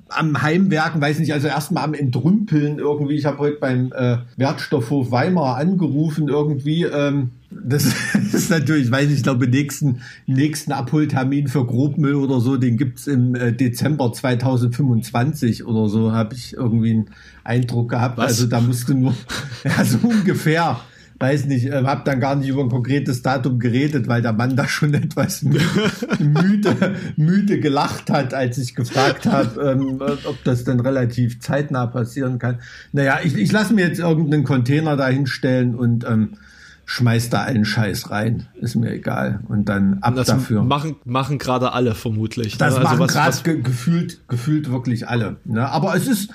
[0.08, 3.14] am Heimwerken, weiß nicht, also erstmal am Entrümpeln irgendwie.
[3.14, 6.84] Ich habe heute beim äh, Wertstoffhof Weimar angerufen irgendwie.
[6.84, 7.86] Ähm, das
[8.32, 12.76] ist natürlich, ich weiß nicht, ich glaube, nächsten, nächsten Abholtermin für Grobmüll oder so, den
[12.76, 17.10] gibt's im äh, Dezember 2025 oder so, habe ich irgendwie einen
[17.44, 18.18] Eindruck gehabt.
[18.18, 18.28] Was?
[18.28, 19.14] Also da musste nur,
[19.64, 20.80] ja, so ungefähr
[21.20, 24.56] weiß nicht, äh, habe dann gar nicht über ein konkretes Datum geredet, weil der Mann
[24.56, 30.80] da schon etwas müde, müde gelacht hat, als ich gefragt habe, ähm, ob das denn
[30.80, 32.60] relativ zeitnah passieren kann.
[32.92, 36.30] Naja, ich, ich lasse mir jetzt irgendeinen Container da hinstellen und ähm,
[36.86, 38.48] schmeiß da allen Scheiß rein.
[38.58, 39.40] Ist mir egal.
[39.48, 40.62] Und dann ab das dafür.
[40.62, 42.56] Machen, machen gerade alle vermutlich.
[42.56, 42.80] Das ne?
[42.80, 45.36] also machen gerade ge gefühlt, gefühlt wirklich alle.
[45.44, 45.68] Ne?
[45.68, 46.30] Aber es ist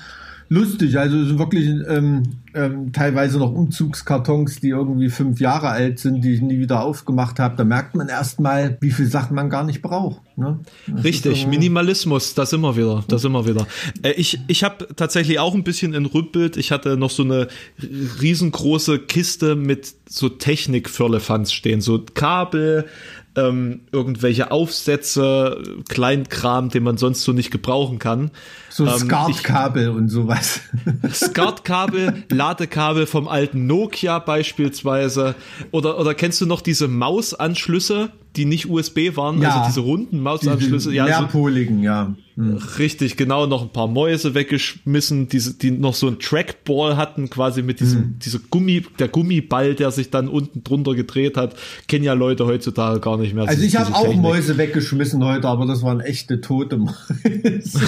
[0.50, 0.98] lustig.
[0.98, 6.22] Also es sind wirklich ähm, ähm, teilweise noch Umzugskartons, die irgendwie fünf Jahre alt sind,
[6.22, 7.56] die ich nie wieder aufgemacht habe.
[7.58, 10.22] Da merkt man erstmal, wie viele Sachen man gar nicht braucht.
[10.38, 10.60] Ne?
[11.04, 13.68] Richtig, Minimalismus, das immer wieder, das immer wieder.
[14.04, 16.58] Äh, ich ich habe tatsächlich auch ein bisschen in Rückbild.
[16.58, 17.48] Ich hatte noch so eine
[18.22, 22.86] riesengroße Kiste mit so Technik-Firlefanz stehen, so Kabel,
[23.36, 28.32] ähm, irgendwelche Aufsätze, Kleinkram, den man sonst so nicht gebrauchen kann.
[28.70, 30.62] So ähm, SCART-Kabel und sowas.
[31.12, 35.36] SCART-Kabel, Ladekabel vom alten Nokia beispielsweise.
[35.72, 39.42] Oder, oder kennst du noch diese Mausanschlüsse, die nicht USB waren?
[39.42, 40.90] Ja, also diese runden Mausanschlüsse.
[40.90, 42.16] Die, die ja, mehrpoligen, so, ja.
[42.36, 42.58] Hm.
[42.78, 47.62] Richtig, genau, noch ein paar Mäuse weggeschmissen, diese, die noch so ein Trackball hatten, quasi
[47.62, 48.20] mit diesem, hm.
[48.20, 51.56] dieser Gummi, der Gummiball, der sich dann unten drunter gedreht hat,
[51.88, 53.48] kennen ja Leute heutzutage gar nicht mehr.
[53.48, 54.22] Also ich habe auch Technik.
[54.22, 56.94] Mäuse weggeschmissen heute, aber das waren echte tote Mäuse.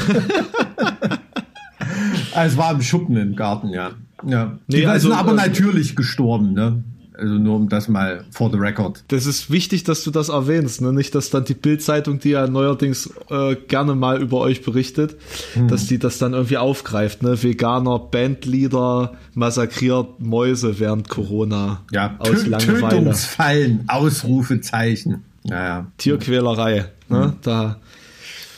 [2.35, 3.91] es war im Schuppen im Garten, ja.
[4.25, 4.57] Ja.
[4.67, 6.83] Die nee, also, sind aber äh, natürlich gestorben, ne?
[7.17, 9.03] Also nur um das mal for the record.
[9.07, 10.93] Das ist wichtig, dass du das erwähnst, ne?
[10.93, 15.15] Nicht, dass dann die Bildzeitung, die ja neuerdings äh, gerne mal über euch berichtet,
[15.53, 15.67] hm.
[15.67, 17.41] dass die das dann irgendwie aufgreift, ne?
[17.41, 21.81] Veganer Bandleader massakriert Mäuse während Corona.
[21.91, 22.89] Ja, aus Tö Langeweile.
[22.89, 25.23] Tötungsfallen, Ausrufezeichen.
[25.43, 25.87] Naja.
[25.97, 27.23] Tierquälerei, ne?
[27.23, 27.33] Hm.
[27.41, 27.77] Da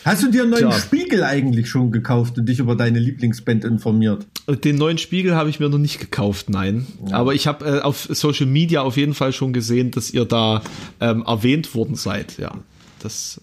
[0.10, 0.80] Hast du dir einen neuen Tja.
[0.80, 4.26] Spiegel eigentlich schon gekauft und dich über deine Lieblingsband informiert?
[4.64, 6.88] Den neuen Spiegel habe ich mir noch nicht gekauft, nein.
[7.08, 7.18] Ja.
[7.18, 10.64] Aber ich habe äh, auf Social Media auf jeden Fall schon gesehen, dass ihr da
[11.00, 12.40] ähm, erwähnt worden seid.
[12.40, 12.56] Ja,
[13.04, 13.40] das.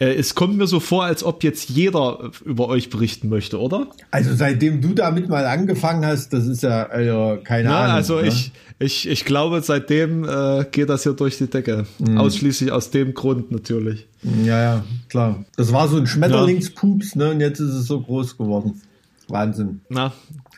[0.00, 3.86] Äh, es kommt mir so vor, als ob jetzt jeder über euch berichten möchte, oder?
[4.10, 7.94] Also seitdem du damit mal angefangen hast, das ist ja also, keine ja, Ahnung.
[7.94, 8.26] Also ne?
[8.26, 11.86] ich, ich, ich glaube, seitdem äh, geht das hier durch die Decke.
[11.98, 12.18] Mhm.
[12.18, 14.06] Ausschließlich aus dem Grund natürlich.
[14.44, 15.44] Ja, ja, klar.
[15.56, 17.30] Das war so ein Schmetterlingspups, ne?
[17.30, 18.80] Und jetzt ist es so groß geworden.
[19.28, 19.80] Wahnsinn.
[19.88, 20.12] Na,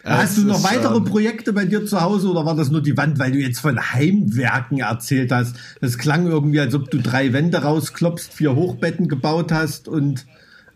[0.05, 2.97] Hast du noch weitere ähm, Projekte bei dir zu Hause oder war das nur die
[2.97, 5.57] Wand, weil du jetzt von Heimwerken erzählt hast?
[5.81, 10.27] Das klang irgendwie, als ob du drei Wände rausklopfst, vier Hochbetten gebaut hast und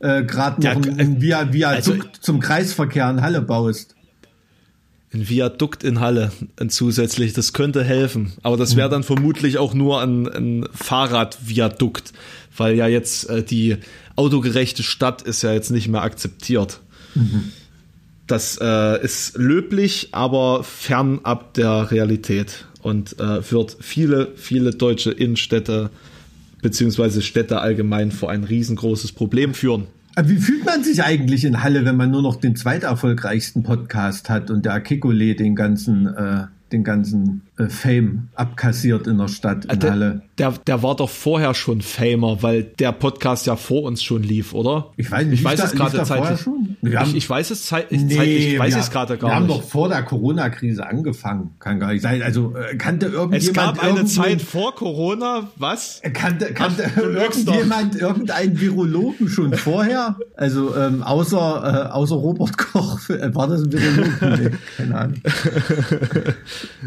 [0.00, 3.93] äh, gerade noch ja, ein, ein Viadukt also, zum Kreisverkehr in Halle baust.
[5.14, 8.32] Ein Viadukt in Halle, ein zusätzlich, das könnte helfen.
[8.42, 12.12] Aber das wäre dann vermutlich auch nur ein, ein Fahrradviadukt,
[12.56, 13.76] weil ja jetzt äh, die
[14.16, 16.80] autogerechte Stadt ist ja jetzt nicht mehr akzeptiert.
[17.14, 17.52] Mhm.
[18.26, 25.90] Das äh, ist löblich, aber fernab der Realität und äh, wird viele, viele deutsche Innenstädte
[26.60, 29.86] beziehungsweise Städte allgemein vor ein riesengroßes Problem führen.
[30.22, 34.50] Wie fühlt man sich eigentlich in Halle, wenn man nur noch den zweiterfolgreichsten Podcast hat
[34.50, 39.76] und der Kikole den ganzen äh, den ganzen Fame abkassiert in der Stadt, in äh,
[39.76, 40.22] der, Halle.
[40.38, 44.54] Der, der war doch vorher schon Famer, weil der Podcast ja vor uns schon lief,
[44.54, 44.90] oder?
[44.96, 46.40] Ich weiß nicht, ich weiß da, es gerade zeitlich.
[46.40, 46.76] Schon?
[46.82, 49.32] Ich, ich, weiß es zeitlich, nee, zeitlich ich weiß es gerade gar nicht.
[49.32, 51.54] Wir haben doch vor der Corona-Krise angefangen.
[51.60, 52.22] Kann gar nicht sein.
[52.22, 53.44] Also äh, kannte irgendjemand.
[53.44, 56.02] Es gab eine Zeit vor Corona, was?
[56.12, 60.16] Kannte, kannte Ach, irgendjemand irgendeinen Virologen schon vorher?
[60.36, 64.42] Also ähm, außer, äh, außer Robert Koch, war das ein Virologe?
[64.42, 65.20] nee, keine Ahnung.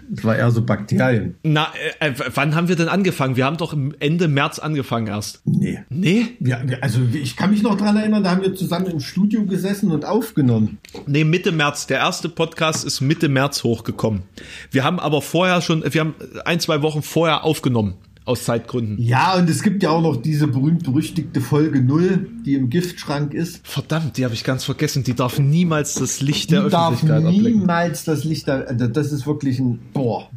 [0.09, 1.35] Das war eher so Bakterien.
[1.43, 1.67] Na,
[1.99, 3.35] äh, äh, wann haben wir denn angefangen?
[3.35, 5.41] Wir haben doch Ende März angefangen erst.
[5.45, 5.79] Nee.
[5.89, 6.37] Nee?
[6.39, 9.91] Ja, also ich kann mich noch dran erinnern, da haben wir zusammen im Studio gesessen
[9.91, 10.79] und aufgenommen.
[11.05, 11.87] Nee, Mitte März.
[11.87, 14.23] Der erste Podcast ist Mitte März hochgekommen.
[14.71, 16.15] Wir haben aber vorher schon, wir haben
[16.45, 17.95] ein, zwei Wochen vorher aufgenommen
[18.27, 19.01] aus Zeitgründen.
[19.01, 23.65] Ja, und es gibt ja auch noch diese berühmt-berüchtigte Folge 0, die im Giftschrank ist.
[23.65, 25.03] Verdammt, die habe ich ganz vergessen.
[25.03, 29.11] Die darf niemals das Licht der die Öffentlichkeit darf niemals das Licht der, also das
[29.11, 30.29] ist wirklich ein, boah.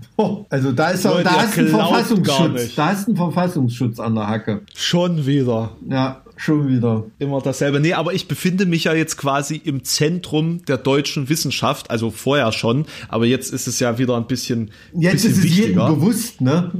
[0.50, 2.74] Also da ist auch, da ist ein Verfassungsschutz.
[2.76, 4.62] Da ist ein Verfassungsschutz an der Hacke.
[4.74, 5.76] Schon wieder.
[5.88, 7.04] Ja, Schon wieder.
[7.18, 7.80] Immer dasselbe.
[7.80, 12.50] Nee, aber ich befinde mich ja jetzt quasi im Zentrum der deutschen Wissenschaft, also vorher
[12.52, 15.66] schon, aber jetzt ist es ja wieder ein bisschen Jetzt bisschen ist es wichtiger.
[15.66, 16.70] jedem bewusst, ne?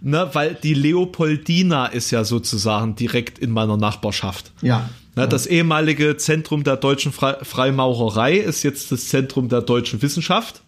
[0.00, 4.52] Ne, weil die Leopoldina ist ja sozusagen direkt in meiner Nachbarschaft.
[4.62, 4.88] Ja.
[5.16, 10.62] Ne, das ehemalige Zentrum der deutschen Fre Freimaurerei ist jetzt das Zentrum der deutschen Wissenschaft.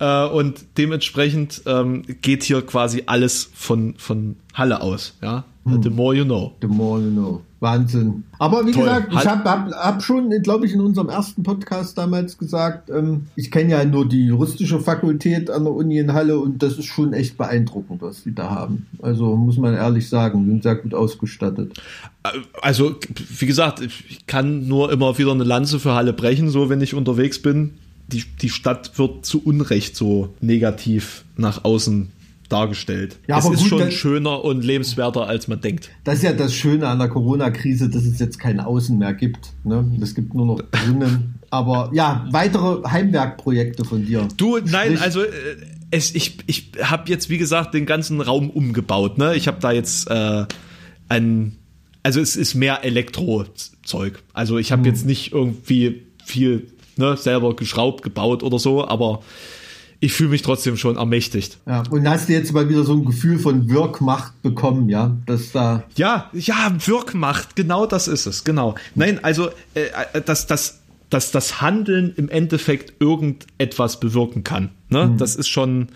[0.00, 5.16] Äh, und dementsprechend ähm, geht hier quasi alles von, von Halle aus.
[5.22, 5.44] Ja?
[5.64, 5.82] Hm.
[5.84, 6.56] The more you know.
[6.60, 7.42] The more you know.
[7.60, 8.24] Wahnsinn.
[8.38, 8.84] Aber wie Toll.
[8.84, 13.26] gesagt, ich habe hab, hab schon, glaube ich, in unserem ersten Podcast damals gesagt, ähm,
[13.36, 16.86] ich kenne ja nur die juristische Fakultät an der Uni in Halle und das ist
[16.86, 18.86] schon echt beeindruckend, was die da haben.
[19.02, 21.78] Also muss man ehrlich sagen, sind sehr gut ausgestattet.
[22.22, 22.28] Äh,
[22.62, 22.96] also,
[23.38, 26.94] wie gesagt, ich kann nur immer wieder eine Lanze für Halle brechen, so wenn ich
[26.94, 27.74] unterwegs bin.
[28.08, 32.10] Die, die Stadt wird zu Unrecht so negativ nach außen
[32.52, 33.18] dargestellt.
[33.26, 35.90] Ja, es ist gut, schon schöner und lebenswerter, als man denkt.
[36.04, 39.52] Das ist ja das Schöne an der Corona-Krise, dass es jetzt kein Außen mehr gibt.
[39.64, 39.84] Ne?
[40.02, 41.34] Es gibt nur noch drinnen.
[41.50, 44.28] Aber ja, weitere Heimwerkprojekte von dir.
[44.36, 45.28] Du, Sprich, nein, also äh,
[45.90, 49.18] es, ich, ich habe jetzt, wie gesagt, den ganzen Raum umgebaut.
[49.18, 49.34] Ne?
[49.34, 50.44] Ich habe da jetzt äh,
[51.08, 51.56] ein,
[52.02, 54.22] also es ist mehr Elektrozeug.
[54.32, 54.86] Also ich habe hm.
[54.86, 59.22] jetzt nicht irgendwie viel ne, selber geschraubt, gebaut oder so, aber
[60.00, 61.58] ich fühle mich trotzdem schon ermächtigt.
[61.66, 65.16] Ja, und hast du jetzt mal wieder so ein Gefühl von Wirkmacht bekommen, ja?
[65.26, 68.74] Dass da ja, ja, Wirkmacht, genau das ist es, genau.
[68.94, 74.70] Nein, also äh, äh dass das, dass das Handeln im Endeffekt irgendetwas bewirken kann.
[74.90, 75.06] Ne?
[75.06, 75.18] Mhm.
[75.18, 75.88] Das ist schon,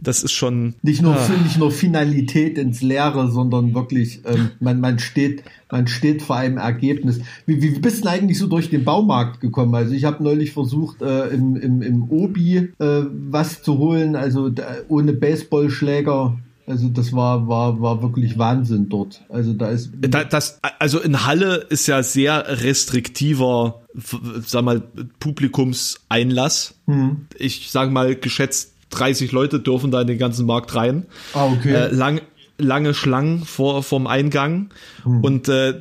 [0.00, 0.74] das ist schon.
[0.82, 1.28] Nicht nur, ah.
[1.44, 6.58] nicht nur Finalität ins Leere, sondern wirklich, ähm, man, man steht, man steht vor einem
[6.58, 7.20] Ergebnis.
[7.46, 9.74] Wie, wie bist du eigentlich so durch den Baumarkt gekommen?
[9.74, 14.48] Also ich habe neulich versucht, äh, im, im, im Obi äh, was zu holen, also
[14.48, 16.36] da, ohne Baseballschläger.
[16.66, 19.22] Also das war, war, war wirklich Wahnsinn dort.
[19.28, 19.90] Also da ist.
[20.00, 24.82] Da, das, also in Halle ist ja sehr restriktiver, sag mal,
[25.18, 26.74] Publikumseinlass.
[26.86, 27.26] Hm.
[27.38, 31.06] Ich sage mal, geschätzt 30 Leute dürfen da in den ganzen Markt rein.
[31.32, 31.72] Ah, okay.
[31.72, 32.20] Äh, lang,
[32.58, 34.70] lange Schlangen vor, vorm Eingang.
[35.04, 35.24] Hm.
[35.24, 35.80] Und äh,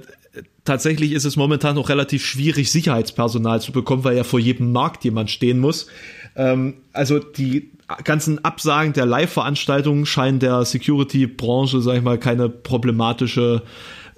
[0.63, 5.03] tatsächlich ist es momentan noch relativ schwierig, Sicherheitspersonal zu bekommen, weil ja vor jedem Markt
[5.03, 5.87] jemand stehen muss.
[6.35, 7.71] Ähm, also die
[8.03, 13.63] ganzen Absagen der Live-Veranstaltungen scheinen der Security-Branche, sag ich mal, keine problematische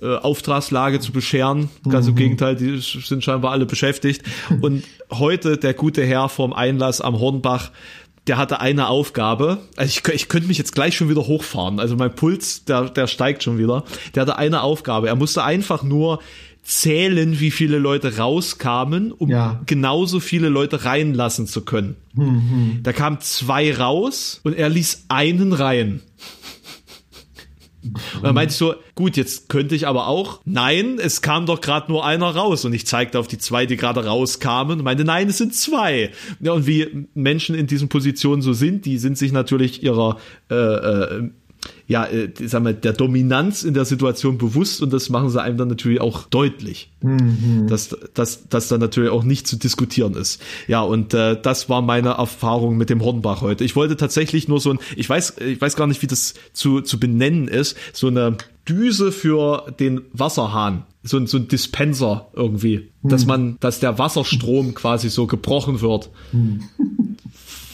[0.02, 1.70] äh, Auftragslage zu bescheren.
[1.88, 2.12] Ganz mhm.
[2.12, 4.24] im Gegenteil, die sind scheinbar alle beschäftigt.
[4.62, 7.72] Und heute der gute Herr vorm Einlass am Hornbach,
[8.28, 9.60] der hatte eine Aufgabe.
[9.78, 11.80] Also ich, ich könnte mich jetzt gleich schon wieder hochfahren.
[11.80, 13.84] Also mein Puls, der, der steigt schon wieder.
[14.14, 15.08] Der hatte eine Aufgabe.
[15.08, 16.20] Er musste einfach nur
[16.64, 19.62] zählen, wie viele Leute rauskamen, um ja.
[19.66, 21.96] genauso viele Leute reinlassen zu können.
[22.14, 22.80] Mhm.
[22.84, 26.02] Da kamen zwei raus und er ließ einen rein.
[27.84, 31.62] Und dann meinte ich so, gut, jetzt könnte ich aber auch, nein, es kam doch
[31.62, 32.64] gerade nur einer raus.
[32.66, 36.12] Und ich zeigte auf die zwei, die gerade rauskamen und meinte, nein, es sind zwei.
[36.40, 40.18] Ja, und wie Menschen in diesen Positionen so sind, die sind sich natürlich ihrer
[40.50, 41.30] äh, äh,
[41.88, 45.58] ja, äh, sagen wir, der Dominanz in der Situation bewusst und das machen sie einem
[45.58, 47.68] dann natürlich auch deutlich, mhm.
[47.68, 50.42] dass, dass, dass da natürlich auch nicht zu diskutieren ist.
[50.68, 53.64] Ja, und äh, das war meine Erfahrung mit dem Hornbach heute.
[53.64, 56.82] Ich wollte tatsächlich nur so ein, ich weiß, ich weiß gar nicht, wie das zu,
[56.82, 62.90] zu benennen ist, so eine Düse für den Wasserhahn, so ein, so ein Dispenser irgendwie,
[63.02, 63.10] mhm.
[63.10, 66.10] dass man, dass der Wasserstrom quasi so gebrochen wird.
[66.32, 66.64] Mhm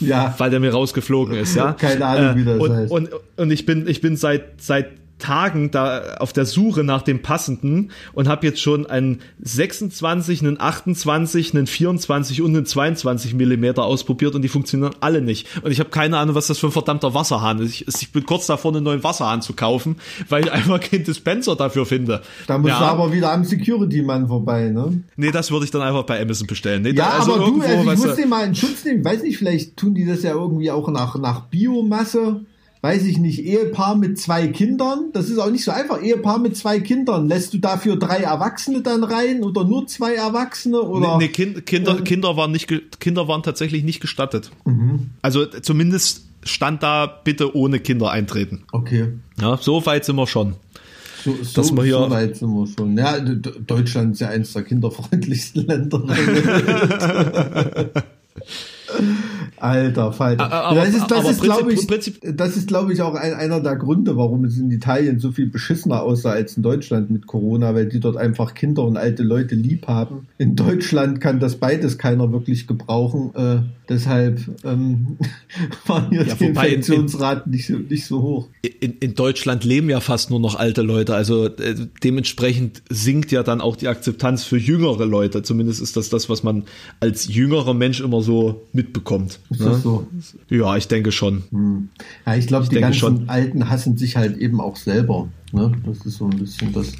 [0.00, 0.34] ja.
[0.38, 1.72] weil der mir rausgeflogen ist, ja.
[1.72, 2.92] Keine Ahnung, wie das und, heißt.
[2.92, 7.22] Und, und ich bin, ich bin seit, seit Tagen da auf der Suche nach dem
[7.22, 13.84] passenden und habe jetzt schon einen 26, einen 28, einen 24 und einen 22 Millimeter
[13.84, 15.46] ausprobiert und die funktionieren alle nicht.
[15.62, 17.70] Und ich habe keine Ahnung, was das für ein verdammter Wasserhahn ist.
[17.70, 19.96] Ich, ich bin kurz davor, einen neuen Wasserhahn zu kaufen,
[20.28, 22.22] weil ich einfach keinen Dispenser dafür finde.
[22.46, 22.78] Da musst ja.
[22.78, 25.02] du aber wieder am Security-Mann vorbei, ne?
[25.16, 26.82] Nee, das würde ich dann einfach bei Amazon bestellen.
[26.82, 29.04] Nee, ja, also aber du, also ich muss dir mal in Schutz nehmen.
[29.04, 32.42] Weiß nicht, vielleicht tun die das ja irgendwie auch nach, nach Biomasse
[32.80, 35.10] weiß ich nicht, Ehepaar mit zwei Kindern.
[35.12, 36.02] Das ist auch nicht so einfach.
[36.02, 37.28] Ehepaar mit zwei Kindern.
[37.28, 40.80] Lässt du dafür drei Erwachsene dann rein oder nur zwei Erwachsene?
[40.80, 41.18] Oder?
[41.18, 42.68] Nee, nee kind, Kinder, äh, Kinder, waren nicht,
[43.00, 44.50] Kinder waren tatsächlich nicht gestattet.
[44.64, 45.10] Mhm.
[45.22, 48.64] Also zumindest stand da bitte ohne Kinder eintreten.
[48.70, 49.08] Okay.
[49.40, 50.54] Ja, so weit sind wir schon.
[51.24, 52.96] So, so, so weit sind wir schon.
[52.96, 56.04] Ja, Deutschland ist ja eines der kinderfreundlichsten Länder.
[59.60, 60.52] Alter Falter.
[60.52, 61.86] Aber, das ist, das ist glaube ich,
[62.22, 65.46] das ist, glaube ich, auch ein, einer der Gründe, warum es in Italien so viel
[65.46, 69.54] beschissener aussah als in Deutschland mit Corona, weil die dort einfach Kinder und alte Leute
[69.54, 70.28] lieb haben.
[70.38, 73.34] In Deutschland kann das beides keiner wirklich gebrauchen.
[73.34, 75.18] Äh, deshalb ähm,
[75.86, 78.48] waren hier ja, die Infektionsraten nicht, so, nicht so hoch.
[78.80, 83.42] In, in Deutschland leben ja fast nur noch alte Leute, also äh, dementsprechend sinkt ja
[83.42, 85.42] dann auch die Akzeptanz für jüngere Leute.
[85.42, 86.64] Zumindest ist das das, was man
[87.00, 89.40] als jüngerer Mensch immer so mitbekommt.
[89.50, 89.66] Ist ne?
[89.66, 90.06] das so?
[90.48, 91.44] Ja, ich denke schon.
[91.50, 91.88] Hm.
[92.26, 93.28] Ja, ich glaube, die ganzen schon.
[93.28, 95.28] Alten hassen sich halt eben auch selber.
[95.52, 95.72] Ne?
[95.86, 96.92] Das ist so ein bisschen das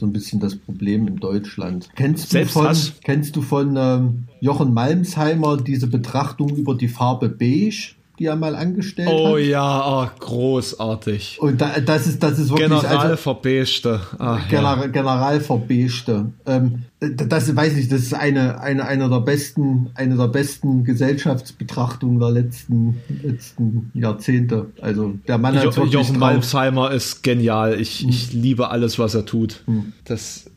[0.00, 1.90] so ein bisschen das Problem in Deutschland.
[1.94, 2.74] Kennst du von,
[3.04, 7.94] kennst du von ähm, Jochen Malmsheimer diese Betrachtung über die Farbe Beige?
[8.20, 9.32] Die er mal angestellt oh, hat.
[9.32, 11.38] Oh ja, oh, großartig.
[11.40, 14.00] Und da, das ist das ist wirklich Generalverbechte.
[14.18, 14.86] Also, General, ja.
[14.88, 16.26] Generalverbechte.
[16.44, 22.20] Ähm, das weiß ich, das ist eine eine eine der besten eine der besten Gesellschaftsbetrachtungen
[22.20, 24.66] der letzten letzten Jahrzehnte.
[24.82, 27.80] Also der Mann hat jo Jochen Malmsheimer ist genial.
[27.80, 28.10] Ich, hm.
[28.10, 29.62] ich liebe alles, was er tut.
[29.64, 29.94] Hm.
[30.04, 30.50] Das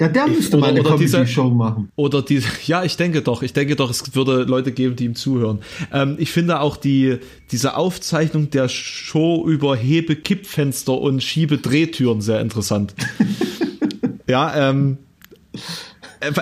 [0.00, 1.90] ja, der müsste mal eine Comedy-Show machen.
[1.96, 5.14] Oder diese, ja, ich denke doch, ich denke doch, es würde Leute geben, die ihm
[5.14, 5.60] zuhören.
[5.92, 7.18] Ähm, ich finde auch die,
[7.50, 12.94] diese Aufzeichnung der Show über Hebe-Kippfenster und Schiebe-Drehtüren sehr interessant.
[14.28, 14.98] ja, ähm,
[16.20, 16.32] äh,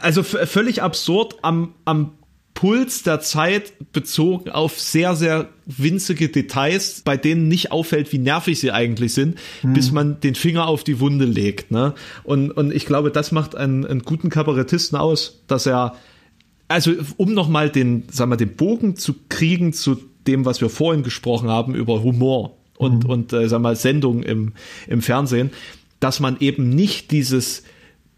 [0.00, 2.17] also völlig absurd am, am
[2.58, 8.58] Puls der Zeit bezogen auf sehr, sehr winzige Details, bei denen nicht auffällt, wie nervig
[8.58, 9.74] sie eigentlich sind, hm.
[9.74, 11.70] bis man den Finger auf die Wunde legt.
[11.70, 11.94] Ne?
[12.24, 15.94] Und, und ich glaube, das macht einen, einen guten Kabarettisten aus, dass er,
[16.66, 19.96] also um nochmal den, sagen wir, den Bogen zu kriegen zu
[20.26, 23.10] dem, was wir vorhin gesprochen haben über Humor und, hm.
[23.10, 24.54] und äh, sagen wir mal, Sendung im,
[24.88, 25.52] im Fernsehen,
[26.00, 27.62] dass man eben nicht dieses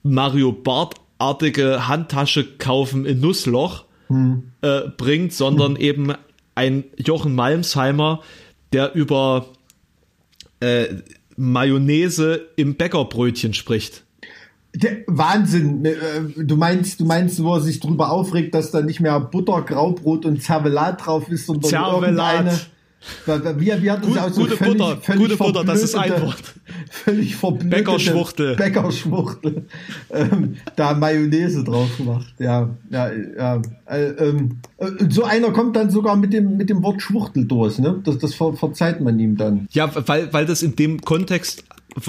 [0.03, 4.53] Mario Bart-artige Handtasche kaufen in Nussloch, hm.
[4.61, 5.81] äh, bringt, sondern hm.
[5.81, 6.13] eben
[6.55, 8.21] ein Jochen Malmsheimer,
[8.73, 9.47] der über
[10.61, 10.87] äh,
[11.37, 14.05] Mayonnaise im Bäckerbrötchen spricht.
[14.75, 15.85] Der Wahnsinn.
[15.85, 15.97] Äh,
[16.37, 20.27] du meinst, du meinst, wo er sich drüber aufregt, dass da nicht mehr Butter, Graubrot
[20.27, 22.35] und Zervelat drauf ist, sondern Zervelat.
[22.35, 22.61] irgendeine
[23.27, 26.23] wie, wie hat Gut, auch so gute völlig, Butter, völlig gute Butter, das ist ein
[26.23, 26.55] Wort.
[26.91, 28.57] Völlig verblödete Bäckerschwuchtel.
[28.57, 29.67] Bäckerschwuchtel.
[30.11, 32.35] ähm, da Mayonnaise drauf gemacht.
[32.39, 33.63] Ja, ja, ja.
[33.87, 34.61] Äh, ähm,
[35.09, 38.01] so einer kommt dann sogar mit dem, mit dem Wort Schwuchtel durch, ne?
[38.05, 39.67] Das, das ver verzeiht man ihm dann.
[39.71, 41.65] Ja, weil, weil das in dem Kontext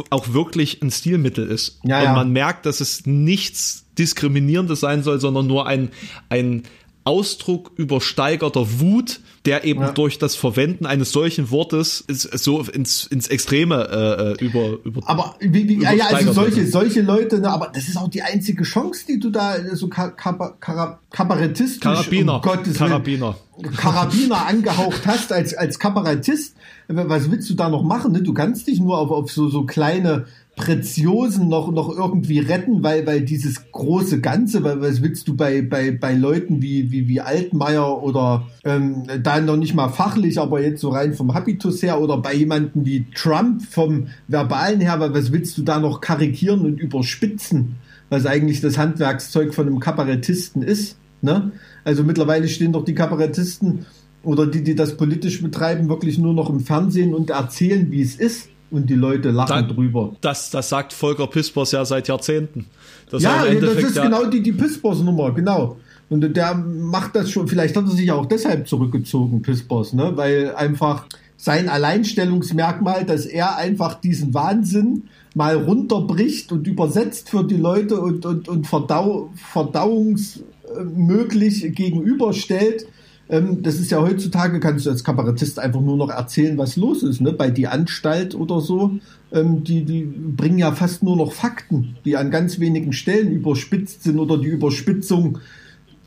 [0.09, 1.79] auch wirklich ein Stilmittel ist.
[1.83, 2.13] Ja, Und ja.
[2.13, 5.89] man merkt, dass es nichts Diskriminierendes sein soll, sondern nur ein,
[6.29, 6.63] ein
[7.03, 9.91] Ausdruck übersteigerter Wut, der eben ja.
[9.91, 15.35] durch das Verwenden eines solchen Wortes so ins, ins Extreme äh, äh, über, über Aber
[15.39, 18.63] wie, wie, ja, ja, also solche, solche Leute, ne, aber das ist auch die einzige
[18.63, 23.35] Chance, die du da so kabarettistisch Karabiner, um Gottes Karabiner.
[23.77, 26.55] Karabiner angehaucht hast als, als Kabarettist.
[26.87, 28.11] Was willst du da noch machen?
[28.11, 28.21] Ne?
[28.21, 30.25] Du kannst dich nur auf, auf so, so kleine
[30.61, 35.63] Preziosen noch, noch irgendwie retten, weil, weil dieses große Ganze, weil was willst du bei,
[35.63, 40.61] bei, bei Leuten wie, wie, wie Altmaier oder ähm, da noch nicht mal fachlich, aber
[40.61, 45.15] jetzt so rein vom Habitus her oder bei jemanden wie Trump vom Verbalen her, weil
[45.15, 47.77] was willst du da noch karikieren und überspitzen,
[48.09, 51.53] was eigentlich das Handwerkszeug von einem Kabarettisten ist, ne?
[51.83, 53.87] Also mittlerweile stehen doch die Kabarettisten
[54.23, 58.15] oder die, die das politisch betreiben, wirklich nur noch im Fernsehen und erzählen, wie es
[58.15, 60.15] ist und die Leute lachen da, drüber.
[60.21, 62.65] Das, das sagt Volker Pispers ja seit Jahrzehnten.
[63.09, 65.77] Das ja, das ist ja genau die, die Pispers-Nummer, genau.
[66.09, 70.11] Und der macht das schon, vielleicht hat er sich auch deshalb zurückgezogen, Pispers, ne?
[70.15, 71.05] weil einfach
[71.37, 75.03] sein Alleinstellungsmerkmal, dass er einfach diesen Wahnsinn
[75.33, 82.85] mal runterbricht und übersetzt für die Leute und, und, und verdau, verdauungsmöglich gegenüberstellt
[83.31, 87.01] ähm, das ist ja heutzutage, kannst du als Kabarettist einfach nur noch erzählen, was los
[87.01, 87.31] ist, ne?
[87.31, 88.99] Bei die Anstalt oder so,
[89.31, 94.03] ähm, die, die bringen ja fast nur noch Fakten, die an ganz wenigen Stellen überspitzt
[94.03, 95.39] sind oder die Überspitzung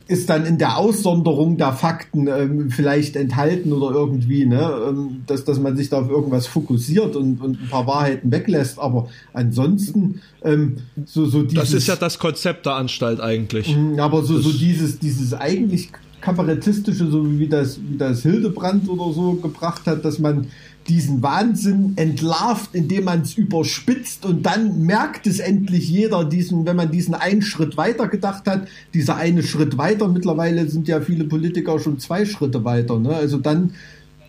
[0.06, 5.46] ist dann in der Aussonderung der Fakten ähm, vielleicht enthalten oder irgendwie, ne, ähm, dass,
[5.46, 8.78] dass man sich da auf irgendwas fokussiert und, und ein paar Wahrheiten weglässt.
[8.78, 11.70] Aber ansonsten ähm, so, so dieses.
[11.70, 13.74] Das ist ja das Konzept der Anstalt eigentlich.
[13.74, 15.90] Mhm, aber so, so dieses, dieses eigentlich
[16.24, 20.46] kabarettistische, so wie das, wie das Hildebrand oder so gebracht hat, dass man
[20.88, 26.76] diesen Wahnsinn entlarvt, indem man es überspitzt und dann merkt es endlich jeder, diesen, wenn
[26.76, 31.24] man diesen einen Schritt weiter gedacht hat, dieser eine Schritt weiter, mittlerweile sind ja viele
[31.24, 33.14] Politiker schon zwei Schritte weiter, ne?
[33.14, 33.72] also dann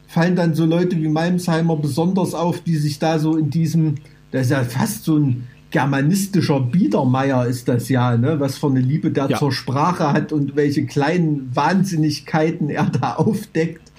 [0.07, 3.95] fallen dann so Leute wie Malmsheimer besonders auf, die sich da so in diesem,
[4.31, 8.39] das ist ja fast so ein germanistischer Biedermeier ist das ja, ne?
[8.39, 9.37] was für eine Liebe der ja.
[9.37, 13.91] zur Sprache hat und welche kleinen Wahnsinnigkeiten er da aufdeckt.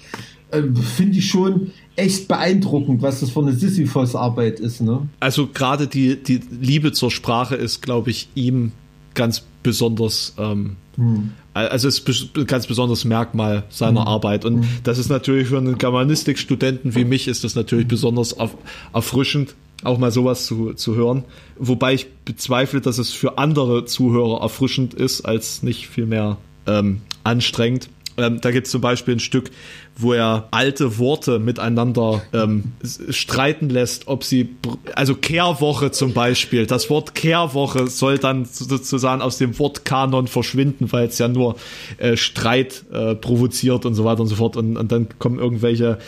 [0.49, 4.81] Äh, Finde ich schon echt beeindruckend, was das für eine Sisyphos-Arbeit ist.
[4.81, 5.07] Ne?
[5.19, 8.71] Also gerade die, die Liebe zur Sprache ist, glaube ich, ihm
[9.13, 11.29] ganz besonders ähm, hm.
[11.53, 14.07] Also es ist ein ganz besonderes Merkmal seiner hm.
[14.07, 14.45] Arbeit.
[14.45, 14.67] Und hm.
[14.83, 18.35] das ist natürlich für einen Germanistikstudenten wie mich ist das natürlich besonders
[18.93, 19.53] erfrischend,
[19.83, 21.23] auch mal sowas zu, zu hören.
[21.57, 27.01] Wobei ich bezweifle, dass es für andere Zuhörer erfrischend ist, als nicht viel mehr ähm,
[27.23, 27.89] anstrengend.
[28.17, 29.51] Ähm, da gibt es zum Beispiel ein Stück,
[29.95, 32.71] wo er alte Worte miteinander ähm,
[33.09, 34.55] streiten lässt, ob sie,
[34.95, 41.07] also Kehrwoche zum Beispiel, das Wort Kehrwoche soll dann sozusagen aus dem Wortkanon verschwinden, weil
[41.07, 41.57] es ja nur
[41.97, 45.99] äh, Streit äh, provoziert und so weiter und so fort und, und dann kommen irgendwelche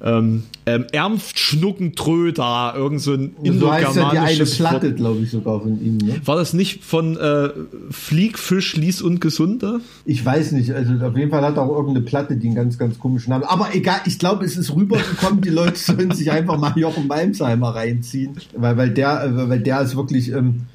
[0.00, 5.20] ähm, ähm, Ernst Schnuckentrö da, irgend so ein so heißt ja die eine Platte, glaube
[5.20, 5.98] ich, sogar von ihm.
[5.98, 6.20] Ne?
[6.24, 7.50] War das nicht von äh,
[7.90, 9.80] Flieg, Fisch, Lies und Gesunde?
[10.04, 12.78] Ich weiß nicht, also auf jeden Fall hat er auch irgendeine Platte, die einen ganz,
[12.78, 13.44] ganz komischen Namen.
[13.44, 17.74] Aber egal, ich glaube, es ist rübergekommen, die Leute sollen sich einfach mal Jochen Malmsheimer
[17.74, 20.32] reinziehen, weil, weil der, äh, weil der ist wirklich...
[20.32, 20.66] Ähm,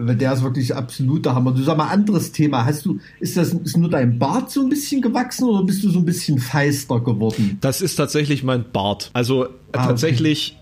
[0.00, 1.52] der ist wirklich absoluter Hammer.
[1.52, 2.64] Du sag mal, anderes Thema.
[2.64, 5.90] Hast du, ist das, ist nur dein Bart so ein bisschen gewachsen oder bist du
[5.90, 7.58] so ein bisschen feister geworden?
[7.60, 9.10] Das ist tatsächlich mein Bart.
[9.12, 10.56] Also ah, tatsächlich,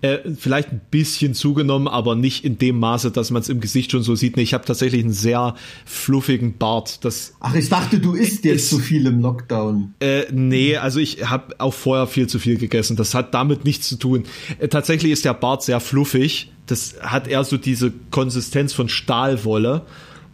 [0.00, 0.14] okay.
[0.14, 3.92] äh, vielleicht ein bisschen zugenommen, aber nicht in dem Maße, dass man es im Gesicht
[3.92, 4.36] schon so sieht.
[4.36, 7.04] Nee, ich habe tatsächlich einen sehr fluffigen Bart.
[7.04, 9.94] Das Ach, ich dachte, du isst jetzt zu so viel im Lockdown.
[10.00, 12.96] Äh, nee, also ich habe auch vorher viel zu viel gegessen.
[12.96, 14.24] Das hat damit nichts zu tun.
[14.58, 19.82] Äh, tatsächlich ist der Bart sehr fluffig das hat eher so diese Konsistenz von Stahlwolle.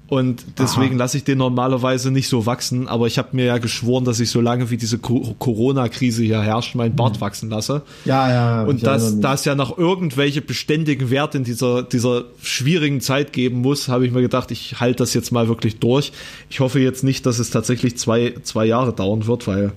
[0.08, 2.86] Und deswegen lasse ich den normalerweise nicht so wachsen.
[2.86, 6.74] Aber ich habe mir ja geschworen, dass ich so lange wie diese Corona-Krise hier herrscht,
[6.74, 7.20] meinen Bart mhm.
[7.22, 7.80] wachsen lasse.
[8.04, 8.62] Ja, ja.
[8.64, 13.88] Und dass das ja noch irgendwelche beständigen Werte in dieser, dieser schwierigen Zeit geben muss,
[13.88, 16.12] habe ich mir gedacht, ich halte das jetzt mal wirklich durch.
[16.50, 19.72] Ich hoffe jetzt nicht, dass es tatsächlich zwei, zwei Jahre dauern wird, weil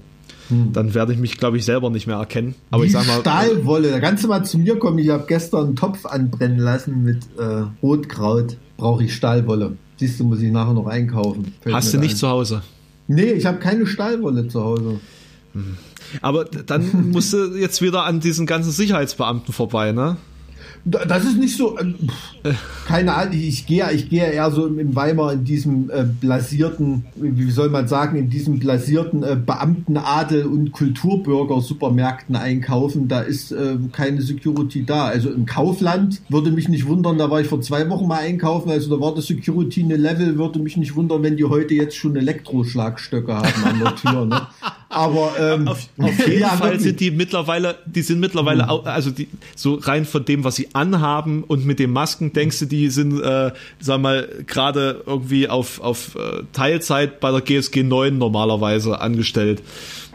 [0.49, 0.73] hm.
[0.73, 2.55] Dann werde ich mich, glaube ich, selber nicht mehr erkennen.
[2.71, 3.19] Aber Wie ich sag mal.
[3.21, 4.99] Stahlwolle, da kannst du mal zu mir kommen.
[4.99, 8.57] Ich habe gestern einen Topf anbrennen lassen mit äh, Rotkraut.
[8.77, 9.77] Brauche ich Stahlwolle.
[9.97, 11.53] Siehst du, muss ich nachher noch einkaufen.
[11.61, 12.17] Fällt Hast du nicht ein.
[12.17, 12.61] zu Hause?
[13.07, 14.99] Nee, ich habe keine Stahlwolle zu Hause.
[15.53, 15.77] Hm.
[16.21, 20.17] Aber dann musst du jetzt wieder an diesen ganzen Sicherheitsbeamten vorbei, ne?
[20.87, 21.77] Das ist nicht so.
[21.79, 22.53] Äh,
[22.85, 27.49] keine Ahnung, ich gehe ich gehe eher so im Weimar in diesem äh, blasierten, wie
[27.49, 33.07] soll man sagen, in diesem blasierten äh, Beamtenadel und Kulturbürger-Supermärkten einkaufen.
[33.07, 35.05] Da ist äh, keine Security da.
[35.05, 38.69] Also im Kaufland würde mich nicht wundern, da war ich vor zwei Wochen mal einkaufen,
[38.69, 41.95] also da war das Security eine Level, würde mich nicht wundern, wenn die heute jetzt
[41.95, 44.25] schon Elektroschlagstöcke haben an der Tür.
[44.27, 44.41] Ne?
[44.95, 46.83] Aber ähm, auf, auf jeden ja, Fall wirklich.
[46.83, 48.69] sind die mittlerweile, die sind mittlerweile, mhm.
[48.69, 52.59] auch, also die so rein von dem, was sie anhaben und mit den Masken, denkst
[52.59, 57.83] du, die sind, äh, sag mal, gerade irgendwie auf auf äh, Teilzeit bei der GSG
[57.83, 59.61] 9 normalerweise angestellt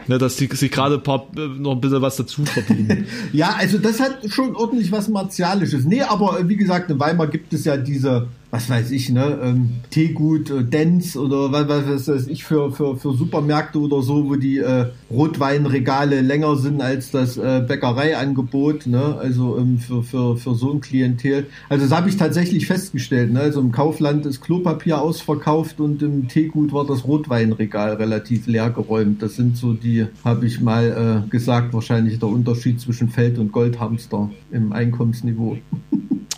[0.07, 3.05] ne, dass die sich gerade äh, noch ein bisschen was dazu verdienen.
[3.33, 5.85] ja, also das hat schon ordentlich was Martialisches.
[5.85, 9.39] Nee, aber äh, wie gesagt, in Weimar gibt es ja diese, was weiß ich, ne,
[9.41, 14.29] ähm, Teegut, äh, Dens oder was, was weiß ich für, für, für Supermärkte oder so,
[14.29, 20.35] wo die äh, Rotweinregale länger sind als das äh, Bäckereiangebot, ne, also ähm, für, für,
[20.35, 21.47] für so ein Klientel.
[21.69, 26.27] Also das habe ich tatsächlich festgestellt, ne, also im Kaufland ist Klopapier ausverkauft und im
[26.27, 29.21] Teegut war das Rotweinregal relativ leer geräumt.
[29.21, 33.53] Das sind so die habe ich mal äh, gesagt, wahrscheinlich der Unterschied zwischen Feld- und
[33.53, 35.57] Goldhamster im Einkommensniveau.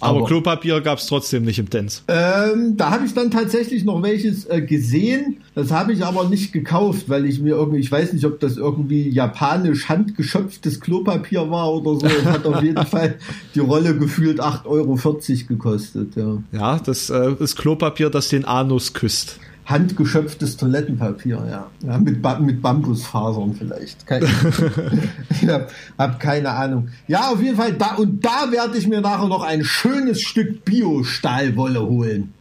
[0.04, 2.03] Aber, Aber Klopapier gab es trotzdem nicht im Dance.
[2.08, 5.38] Ähm, da habe ich dann tatsächlich noch welches äh, gesehen.
[5.56, 8.58] Das habe ich aber nicht gekauft, weil ich mir irgendwie, ich weiß nicht, ob das
[8.58, 12.08] irgendwie japanisch handgeschöpftes Klopapier war oder so.
[12.08, 13.16] Es hat auf jeden Fall
[13.56, 14.98] die Rolle gefühlt 8,40 Euro
[15.48, 16.16] gekostet.
[16.16, 21.70] Ja, ja das äh, ist Klopapier, das den Anus küsst handgeschöpftes Toilettenpapier, ja.
[21.86, 24.06] ja mit, ba mit Bambusfasern vielleicht.
[24.06, 24.28] Keine,
[25.30, 26.90] ich hab, hab keine Ahnung.
[27.08, 30.66] Ja, auf jeden Fall, da, und da werde ich mir nachher noch ein schönes Stück
[30.66, 32.34] Bio-Stahlwolle holen.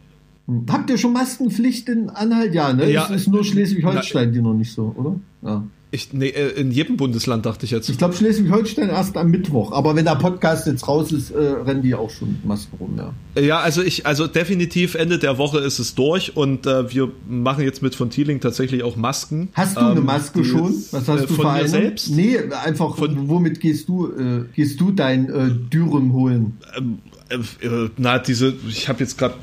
[0.69, 2.53] Habt ihr schon Maskenpflicht in Anhalt?
[2.53, 2.91] Ja, ne?
[2.91, 5.15] Ja, es ist nur Schleswig-Holstein, die noch nicht so, oder?
[5.41, 5.63] Ja.
[5.93, 7.87] Ich, nee, äh, in jedem Bundesland dachte ich jetzt.
[7.87, 9.71] Ich glaube Schleswig-Holstein erst am Mittwoch.
[9.71, 12.97] Aber wenn der Podcast jetzt raus ist, äh, rennen die auch schon mit Masken rum,
[12.97, 13.13] ja.
[13.39, 17.63] Ja, also ich, also definitiv Ende der Woche ist es durch und äh, wir machen
[17.63, 19.49] jetzt mit von Thieling tatsächlich auch Masken.
[19.53, 20.73] Hast du ähm, eine Maske schon?
[20.89, 22.09] Was hast äh, du von mir selbst?
[22.09, 26.57] Nee, einfach von, womit gehst du äh, gehst du dein äh, Dürüm holen?
[26.75, 26.97] Ähm,
[27.29, 29.35] äh, na, diese, ich habe jetzt gerade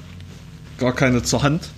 [0.79, 1.71] gar keine zur Hand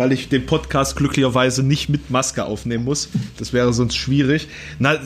[0.00, 3.10] weil ich den Podcast glücklicherweise nicht mit Maske aufnehmen muss.
[3.36, 4.48] Das wäre sonst schwierig.
[4.78, 4.98] Na,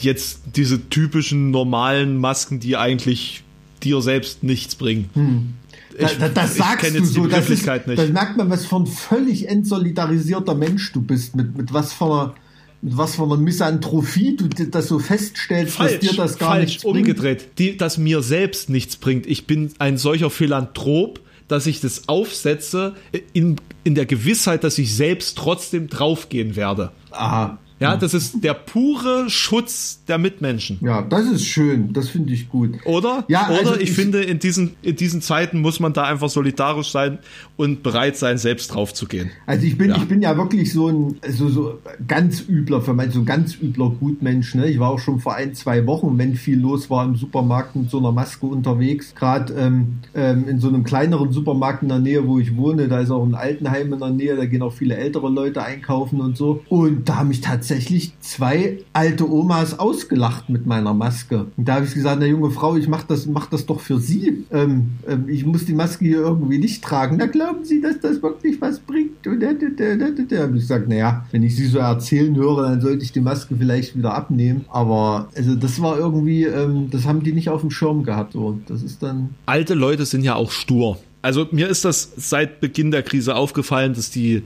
[0.00, 3.44] jetzt diese typischen normalen Masken, die eigentlich
[3.82, 5.10] dir selbst nichts bringen.
[5.12, 5.54] Hm.
[5.98, 7.98] Ich, da, das sagst du so, das, ist, nicht.
[7.98, 12.06] das merkt man, was für ein völlig entsolidarisierter Mensch du bist, mit, mit was für
[12.06, 12.34] einer
[12.80, 16.64] mit was für einer Misanthropie du das so feststellst, falsch, dass dir das gar falsch,
[16.64, 16.96] nichts bringt.
[16.96, 19.26] umgedreht, die, dass mir selbst nichts bringt.
[19.26, 21.20] Ich bin ein solcher Philanthrop,
[21.52, 22.94] dass ich das aufsetze
[23.34, 26.92] in, in der Gewissheit, dass ich selbst trotzdem draufgehen werde.
[27.10, 27.58] Aha.
[27.82, 30.78] Ja, das ist der pure Schutz der Mitmenschen.
[30.80, 31.92] Ja, das ist schön.
[31.92, 32.74] Das finde ich gut.
[32.84, 33.24] Oder?
[33.28, 36.28] Ja, Oder also ich, ich- finde, in diesen, in diesen Zeiten muss man da einfach
[36.28, 37.18] solidarisch sein
[37.56, 39.30] und bereit sein, selbst drauf zu gehen.
[39.46, 39.96] Also ich bin, Ja.
[39.96, 41.78] ich bin ja wirklich so ein so, so
[42.08, 44.54] ganz übler, für mein, so ein ganz übler Gutmensch.
[44.54, 44.68] Ne?
[44.68, 47.90] Ich war auch schon vor ein, zwei Wochen, wenn viel los war im Supermarkt mit
[47.90, 49.14] so einer Maske unterwegs.
[49.14, 53.00] Gerade ähm, ähm, in so einem kleineren Supermarkt in der Nähe, wo ich wohne, da
[53.00, 56.36] ist auch ein Altenheim in der Nähe, da gehen auch viele ältere Leute einkaufen und
[56.36, 56.62] so.
[56.68, 57.71] Und da haben mich tatsächlich
[58.20, 61.46] zwei alte Omas ausgelacht mit meiner Maske.
[61.56, 63.98] Und da habe ich gesagt, na junge Frau, ich mach das, mach das doch für
[63.98, 64.44] Sie.
[64.50, 67.16] Ähm, ähm, ich muss die Maske hier irgendwie nicht tragen.
[67.18, 69.26] Na glauben Sie, dass das wirklich was bringt?
[69.26, 70.22] Und da, da, da, da, da.
[70.28, 73.20] Da habe ich gesagt, naja, wenn ich Sie so erzählen höre, dann sollte ich die
[73.20, 74.64] Maske vielleicht wieder abnehmen.
[74.68, 78.32] Aber also das war irgendwie, ähm, das haben die nicht auf dem Schirm gehabt.
[78.32, 78.58] So.
[78.66, 80.98] Das ist dann Alte Leute sind ja auch stur.
[81.22, 84.42] Also mir ist das seit Beginn der Krise aufgefallen, dass die,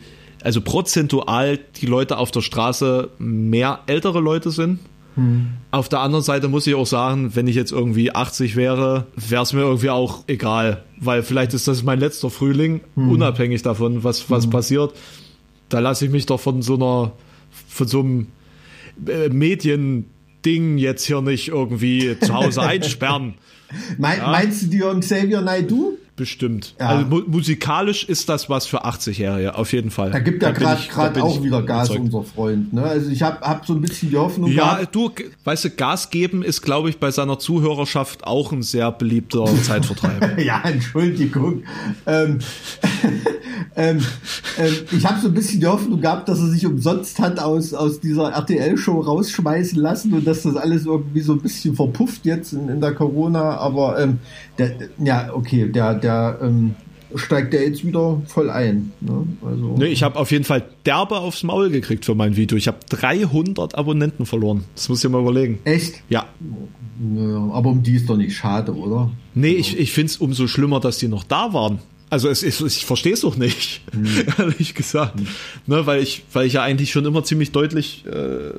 [0.47, 4.79] also prozentual die Leute auf der Straße mehr ältere Leute sind.
[5.73, 9.43] Auf der anderen Seite muss ich auch sagen, wenn ich jetzt irgendwie 80 wäre, wäre
[9.43, 14.31] es mir irgendwie auch egal, weil vielleicht ist das mein letzter Frühling, unabhängig davon, was,
[14.31, 14.95] was passiert.
[15.69, 17.13] Da lasse ich mich doch von so einer,
[17.69, 18.27] von so einem
[19.09, 23.35] äh, Mediending jetzt hier nicht irgendwie zu Hause einsperren.
[23.99, 25.95] Mein, Meinst du die und Xavier Naidoo?
[26.17, 26.75] Bestimmt.
[26.81, 26.89] Ja.
[26.89, 30.11] Also mu musikalisch ist das was für 80-Jährige, auf jeden Fall.
[30.11, 32.15] Da gibt ja gerade auch wieder Gas, überzeugt.
[32.15, 32.73] unser Freund.
[32.73, 32.83] Ne?
[32.83, 35.11] Also ich habe hab so ein bisschen die Hoffnung Ja, gehabt, du,
[35.45, 40.39] weißt du, Gas geben ist, glaube ich, bei seiner Zuhörerschaft auch ein sehr beliebter Zeitvertreib.
[40.39, 41.65] Ja, Entschuldigung.
[42.07, 42.39] Ähm,
[43.75, 43.99] ähm,
[44.59, 47.75] ähm, ich habe so ein bisschen die Hoffnung gehabt, dass er sich umsonst hat aus,
[47.75, 52.53] aus dieser RTL-Show rausschmeißen lassen und dass das alles irgendwie so ein bisschen verpufft jetzt
[52.53, 53.57] in, in der Corona.
[53.57, 54.19] Aber ähm,
[54.59, 56.75] der, ja, okay, der, der ähm,
[57.15, 58.93] steigt ja jetzt wieder voll ein.
[59.01, 59.27] Ne?
[59.45, 62.57] Also, nee, ich habe auf jeden Fall derbe aufs Maul gekriegt für mein Video.
[62.57, 64.65] Ich habe 300 Abonnenten verloren.
[64.75, 65.59] Das muss ich mal überlegen.
[65.65, 66.03] Echt?
[66.09, 66.27] Ja.
[67.15, 69.11] Ja, aber um die ist doch nicht schade, oder?
[69.35, 71.79] Nee, ich, ich finde es umso schlimmer, dass die noch da waren.
[72.09, 73.83] Also es ist, ich verstehe es doch nicht,
[74.39, 75.19] ehrlich gesagt.
[75.67, 78.53] Ne, weil, ich, weil ich ja eigentlich schon immer ziemlich deutlich äh,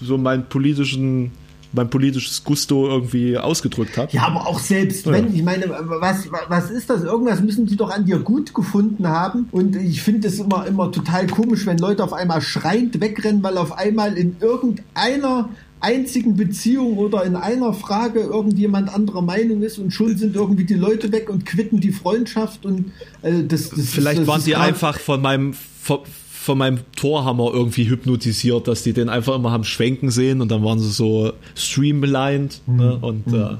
[0.00, 1.32] so meinen politischen,
[1.72, 4.12] mein politisches Gusto irgendwie ausgedrückt habe.
[4.12, 7.02] Ja, aber auch selbst wenn, ich meine, was, was ist das?
[7.02, 9.48] Irgendwas müssen die doch an dir gut gefunden haben.
[9.50, 13.58] Und ich finde es immer, immer total komisch, wenn Leute auf einmal schreiend wegrennen, weil
[13.58, 15.48] auf einmal in irgendeiner
[15.80, 20.74] einzigen Beziehung oder in einer Frage irgendjemand anderer Meinung ist und schon sind irgendwie die
[20.74, 24.52] Leute weg und quitten die Freundschaft und äh, das, das Vielleicht das waren ist die
[24.52, 26.00] grad- einfach von meinem von,
[26.30, 30.64] von meinem Torhammer irgendwie hypnotisiert, dass die den einfach immer haben schwenken sehen und dann
[30.64, 32.96] waren sie so streamlined ne?
[33.00, 33.56] und äh,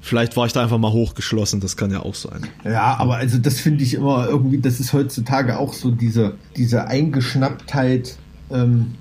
[0.00, 2.46] vielleicht war ich da einfach mal hochgeschlossen, das kann ja auch sein.
[2.64, 6.86] Ja, aber also das finde ich immer irgendwie, das ist heutzutage auch so diese, diese
[6.86, 8.16] Eingeschnapptheit,
[8.50, 8.94] ähm,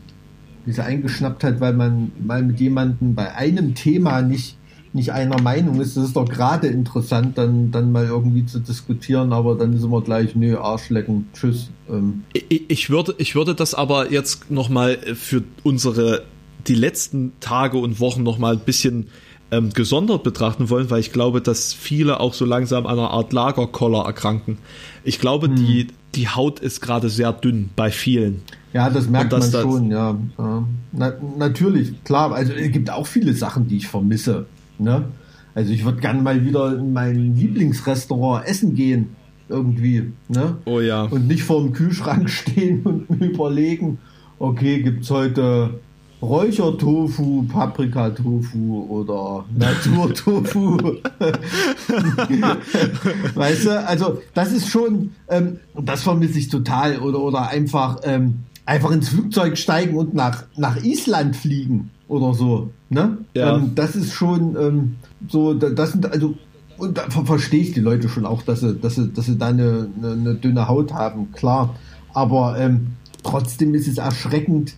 [0.65, 4.57] diese Eingeschnapptheit, weil man mal mit jemandem bei einem Thema nicht,
[4.93, 5.97] nicht einer Meinung ist.
[5.97, 10.01] Das ist doch gerade interessant, dann, dann mal irgendwie zu diskutieren, aber dann ist immer
[10.01, 11.69] gleich, nö, Arschlecken, tschüss.
[11.89, 16.23] Ähm, Ich, ich, würde, ich würde das aber jetzt nochmal für unsere,
[16.67, 19.07] die letzten Tage und Wochen nochmal ein bisschen
[19.51, 23.31] ähm, gesondert betrachten wollen, weil ich glaube, dass viele auch so langsam an einer Art
[23.31, 24.57] Lagerkoller erkranken.
[25.03, 28.41] Ich glaube, die, die Haut ist gerade sehr dünn bei vielen.
[28.73, 30.17] Ja, das merkt dass man das- schon, ja.
[30.91, 32.33] Na, natürlich, klar.
[32.33, 34.45] Also es gibt auch viele Sachen, die ich vermisse.
[34.79, 35.05] Ne?
[35.53, 39.09] Also ich würde gerne mal wieder in mein Lieblingsrestaurant essen gehen.
[39.47, 40.11] Irgendwie.
[40.27, 40.57] Ne?
[40.65, 41.03] Oh ja.
[41.03, 43.99] Und nicht vor dem Kühlschrank stehen und mir überlegen,
[44.39, 45.79] okay, gibt's heute
[46.27, 50.77] Räuchertofu, Paprikatofu oder Naturtofu.
[53.35, 56.99] weißt du, also das ist schon, ähm, das vermisse ich total.
[56.99, 62.71] Oder, oder einfach, ähm, einfach ins Flugzeug steigen und nach, nach Island fliegen oder so.
[62.89, 63.17] Ne?
[63.33, 63.57] Ja.
[63.57, 64.95] Ähm, das ist schon ähm,
[65.27, 66.35] so, da- das sind also
[66.77, 69.37] und da ver verstehe ich die Leute schon auch, dass sie, dass sie, dass sie
[69.37, 71.73] da eine, eine, eine dünne Haut haben, klar.
[72.13, 72.87] Aber ähm,
[73.23, 74.75] trotzdem ist es erschreckend,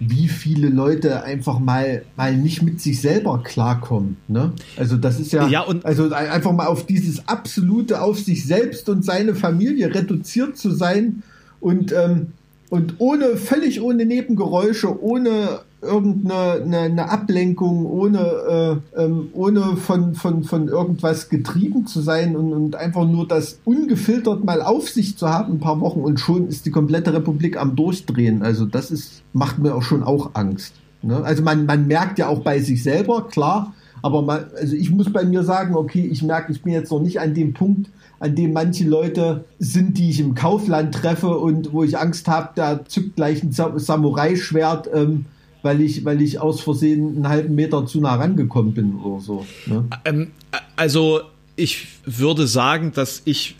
[0.00, 4.16] wie viele Leute einfach mal, mal nicht mit sich selber klarkommen.
[4.28, 4.52] Ne?
[4.76, 8.44] Also das ist ja, Ja, und- also ein- einfach mal auf dieses absolute, auf sich
[8.46, 11.22] selbst und seine Familie reduziert zu sein
[11.60, 12.28] und, ähm,
[12.70, 20.42] und ohne, völlig ohne Nebengeräusche, ohne irgendeine eine, Ablenkung, ohne, äh, ähm, ohne von, von,
[20.44, 25.28] von irgendwas getrieben zu sein und, und einfach nur das ungefiltert mal auf sich zu
[25.28, 28.42] haben, ein paar Wochen und schon ist die komplette Republik am Durchdrehen.
[28.42, 30.74] Also das ist, macht mir auch schon auch Angst.
[31.02, 31.22] Ne?
[31.22, 33.72] Also man, man merkt ja auch bei sich selber, klar,
[34.02, 37.00] Aber mal, also ich muss bei mir sagen, okay, ich merke, ich bin jetzt noch
[37.00, 41.72] nicht an dem Punkt, an dem manche Leute sind, die ich im Kaufland treffe und
[41.72, 45.26] wo ich Angst habe, da zückt gleich ein Samurai-Schwert, ähm,
[45.68, 49.46] weil ich, weil ich aus Versehen einen halben Meter zu nah rangekommen bin oder so.
[49.66, 49.84] Ne?
[50.06, 50.30] Ähm,
[50.76, 51.20] also
[51.56, 53.54] ich würde sagen, dass ich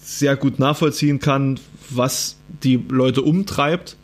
[0.00, 1.58] sehr gut nachvollziehen kann,
[1.90, 3.96] was die Leute umtreibt.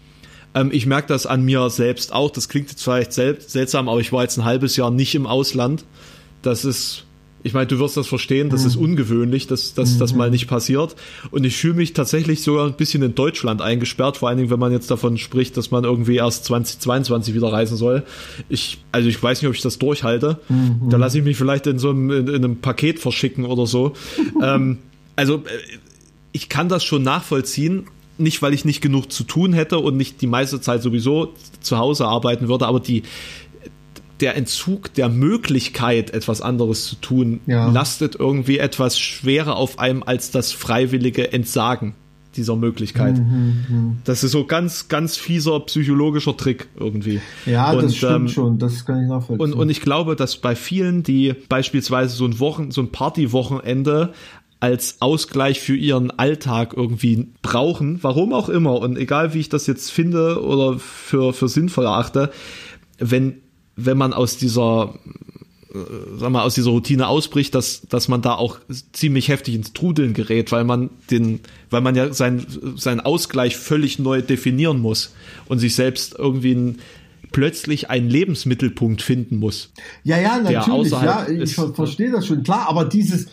[0.57, 2.33] Ähm, ich merke das an mir selbst auch.
[2.33, 5.85] Das klingt jetzt vielleicht seltsam, aber ich war jetzt ein halbes Jahr nicht im Ausland.
[6.43, 7.05] Das ist
[7.45, 8.67] ich meine, du wirst das verstehen, das mhm.
[8.67, 9.99] ist ungewöhnlich, dass, dass mhm.
[9.99, 10.97] das mal nicht passiert.
[11.31, 14.59] Und ich fühle mich tatsächlich sogar ein bisschen in Deutschland eingesperrt, vor allen Dingen, wenn
[14.59, 18.03] man jetzt davon spricht, dass man irgendwie erst 2022 wieder reisen soll.
[18.49, 20.41] Ich, also ich weiß nicht, ob ich das durchhalte.
[20.49, 20.89] Mhm.
[20.89, 23.93] Da lasse ich mich vielleicht in so einem, in, in einem Paket verschicken oder so.
[24.43, 24.79] ähm,
[25.15, 25.79] also äh,
[26.33, 27.89] ich kann das schon nachvollziehen.
[28.17, 31.79] Nicht, weil ich nicht genug zu tun hätte und nicht die meiste Zeit sowieso zu
[31.79, 33.03] Hause arbeiten würde, aber die,
[34.21, 37.71] der Entzug der Möglichkeit, etwas anderes zu tun, ja.
[37.71, 41.95] lastet irgendwie etwas schwerer auf einem als das freiwillige Entsagen
[42.37, 43.17] dieser Möglichkeit.
[43.19, 43.97] Mhm, mhm.
[44.05, 47.21] das ist so ganz, ganz fieser psychologischer Trick irgendwie.
[47.47, 49.41] Ja, und, das stimmt ähm, schon, das kann ich nachvollziehen.
[49.41, 54.13] Und, und ich glaube, dass bei vielen, die beispielsweise so ein Wochen, so ein Partywochenende
[54.61, 59.67] als Ausgleich für ihren Alltag irgendwie brauchen, warum auch immer, und egal wie ich das
[59.67, 62.31] jetzt finde oder für, für sinnvoll erachte,
[62.99, 63.44] wenn
[63.77, 64.95] wenn man aus dieser
[65.75, 65.79] äh,
[66.19, 68.59] sag mal, aus dieser Routine ausbricht, dass, dass man da auch
[68.93, 72.47] ziemlich heftig ins Trudeln gerät, weil man den, weil man ja sein,
[72.77, 75.15] seinen Ausgleich völlig neu definieren muss
[75.47, 76.79] und sich selbst irgendwie ein,
[77.33, 79.73] plötzlich einen Lebensmittelpunkt finden muss.
[80.05, 83.27] Ja, ja, natürlich, ja, ich verstehe das schon, klar, aber dieses,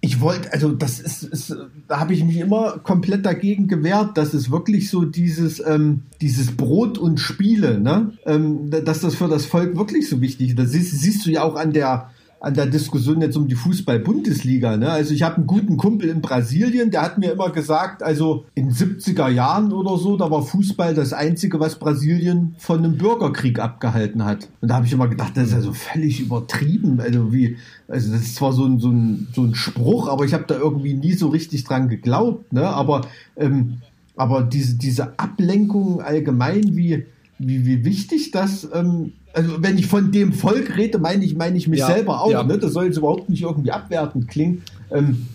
[0.00, 1.56] ich wollte, also das ist, ist
[1.88, 6.56] da habe ich mich immer komplett dagegen gewehrt, dass es wirklich so dieses, ähm, dieses
[6.56, 10.58] Brot und Spiele, ne, ähm, dass das für das Volk wirklich so wichtig ist.
[10.58, 12.10] Das siehst, siehst du ja auch an der
[12.46, 14.76] an der Diskussion jetzt um die Fußball-Bundesliga.
[14.76, 14.88] Ne?
[14.88, 18.70] Also ich habe einen guten Kumpel in Brasilien, der hat mir immer gesagt, also in
[18.70, 24.24] 70er Jahren oder so, da war Fußball das Einzige, was Brasilien von einem Bürgerkrieg abgehalten
[24.24, 24.48] hat.
[24.60, 27.00] Und da habe ich immer gedacht, das ist also völlig übertrieben.
[27.00, 27.56] Also wie,
[27.88, 30.56] also das ist zwar so ein, so ein, so ein Spruch, aber ich habe da
[30.56, 32.52] irgendwie nie so richtig dran geglaubt.
[32.52, 32.64] Ne?
[32.64, 33.78] Aber, ähm,
[34.14, 37.06] aber diese, diese Ablenkung allgemein, wie,
[37.40, 41.58] wie, wie wichtig das ähm, also wenn ich von dem Volk rede, meine ich, meine
[41.58, 42.30] ich mich ja, selber auch.
[42.30, 42.42] Ja.
[42.42, 42.56] Ne?
[42.56, 44.62] Das soll jetzt überhaupt nicht irgendwie abwertend klingen.
[44.90, 45.26] Ähm,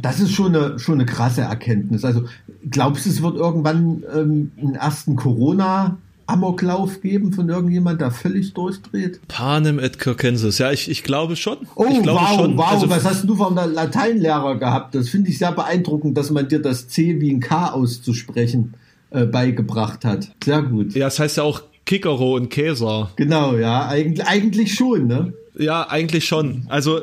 [0.00, 2.04] das ist schon eine, schon eine krasse Erkenntnis.
[2.04, 2.22] Also
[2.70, 8.54] glaubst du, es wird irgendwann ähm, einen ersten Corona Amoklauf geben von irgendjemand, der völlig
[8.54, 9.20] durchdreht?
[9.26, 11.58] Panem et Circenses, ja, ich, ich glaube schon.
[11.74, 12.56] Oh, ich glaube wow, schon.
[12.56, 14.94] wow, also, was hast du vom Lateinlehrer gehabt?
[14.94, 18.74] Das finde ich sehr beeindruckend, dass man dir das C wie ein K auszusprechen
[19.10, 20.30] äh, beigebracht hat.
[20.44, 20.94] Sehr gut.
[20.94, 23.10] Ja, das heißt ja auch Kikero und Käser.
[23.16, 25.32] Genau, ja, eigentlich, eigentlich schon, ne?
[25.58, 26.64] Ja, eigentlich schon.
[26.68, 27.00] Also,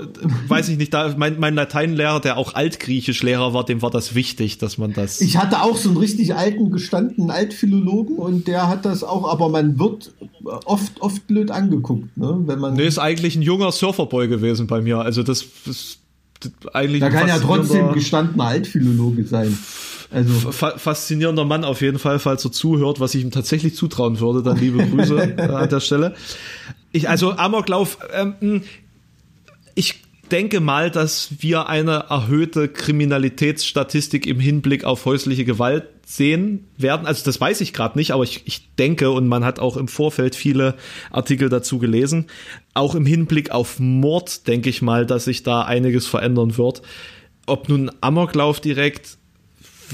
[0.47, 4.57] weiß ich nicht, da, mein, mein Lateinlehrer, der auch Altgriechischlehrer war, dem war das wichtig,
[4.57, 5.21] dass man das.
[5.21, 9.49] Ich hatte auch so einen richtig alten, gestandenen Altphilologen und der hat das auch, aber
[9.49, 10.13] man wird
[10.65, 12.41] oft, oft blöd angeguckt, ne?
[12.45, 12.73] Wenn man.
[12.73, 14.97] Nee, ist eigentlich ein junger Surferboy gewesen bei mir.
[14.97, 15.99] Also, das, das
[16.73, 17.01] eigentlich.
[17.01, 19.55] Da kann ja trotzdem gestandener Altphilologe sein.
[20.11, 24.41] Also faszinierender Mann auf jeden Fall, falls er zuhört, was ich ihm tatsächlich zutrauen würde.
[24.41, 26.15] Dann liebe Grüße äh, an der Stelle.
[26.91, 28.63] Ich, also Amoklauf, ähm,
[29.75, 30.01] ich
[30.31, 37.05] denke mal, dass wir eine erhöhte Kriminalitätsstatistik im Hinblick auf häusliche Gewalt sehen werden.
[37.05, 39.87] Also das weiß ich gerade nicht, aber ich, ich denke, und man hat auch im
[39.87, 40.75] Vorfeld viele
[41.11, 42.27] Artikel dazu gelesen,
[42.73, 46.81] auch im Hinblick auf Mord denke ich mal, dass sich da einiges verändern wird.
[47.45, 49.18] Ob nun Amoklauf direkt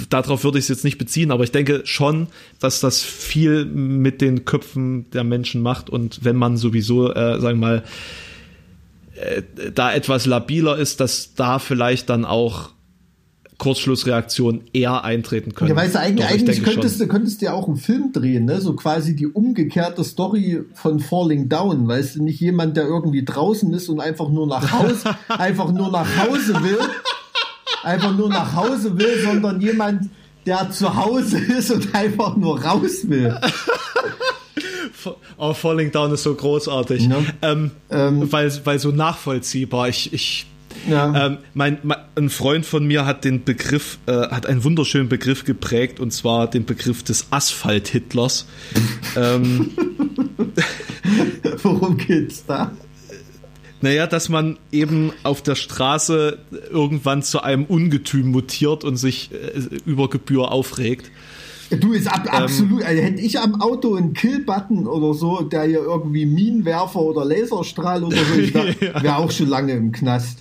[0.10, 2.28] darauf würde ich es jetzt nicht beziehen, aber ich denke schon,
[2.60, 7.60] dass das viel mit den Köpfen der Menschen macht und wenn man sowieso, äh, sagen
[7.60, 7.84] wir mal,
[9.16, 9.42] äh,
[9.74, 12.72] da etwas labiler ist, dass da vielleicht dann auch
[13.58, 15.70] Kurzschlussreaktionen eher eintreten können.
[15.70, 18.60] Ja, weißt du, eigentlich, eigentlich könntest, du, könntest du ja auch einen Film drehen, ne?
[18.60, 23.74] so quasi die umgekehrte Story von Falling Down, weißt du, nicht jemand, der irgendwie draußen
[23.74, 26.80] ist und einfach nur nach Hause, einfach nur nach Hause will
[27.86, 30.10] einfach nur nach Hause will, sondern jemand,
[30.46, 33.38] der zu Hause ist und einfach nur raus will.
[35.38, 37.08] Oh, Falling Down ist so großartig.
[37.08, 37.18] Ja.
[37.44, 39.88] Ähm, ähm, weil, weil so nachvollziehbar.
[39.90, 40.48] Ich, ich
[40.90, 41.28] ja.
[41.28, 45.44] ähm, mein, mein, ein Freund von mir hat den Begriff, äh, hat einen wunderschönen Begriff
[45.44, 48.48] geprägt und zwar den Begriff des Asphalt-Hitlers.
[49.16, 49.72] ähm,
[51.62, 52.72] Worum geht's da?
[53.82, 56.40] Naja, dass man eben auf der Straße
[56.72, 61.12] irgendwann zu einem Ungetüm mutiert und sich äh, über Gebühr aufregt.
[61.70, 65.64] Du ist ab, ähm, absolut, also hätte ich am Auto einen Kill-Button oder so, der
[65.64, 70.40] hier irgendwie Minenwerfer oder Laserstrahl oder so, wäre auch schon lange im Knast.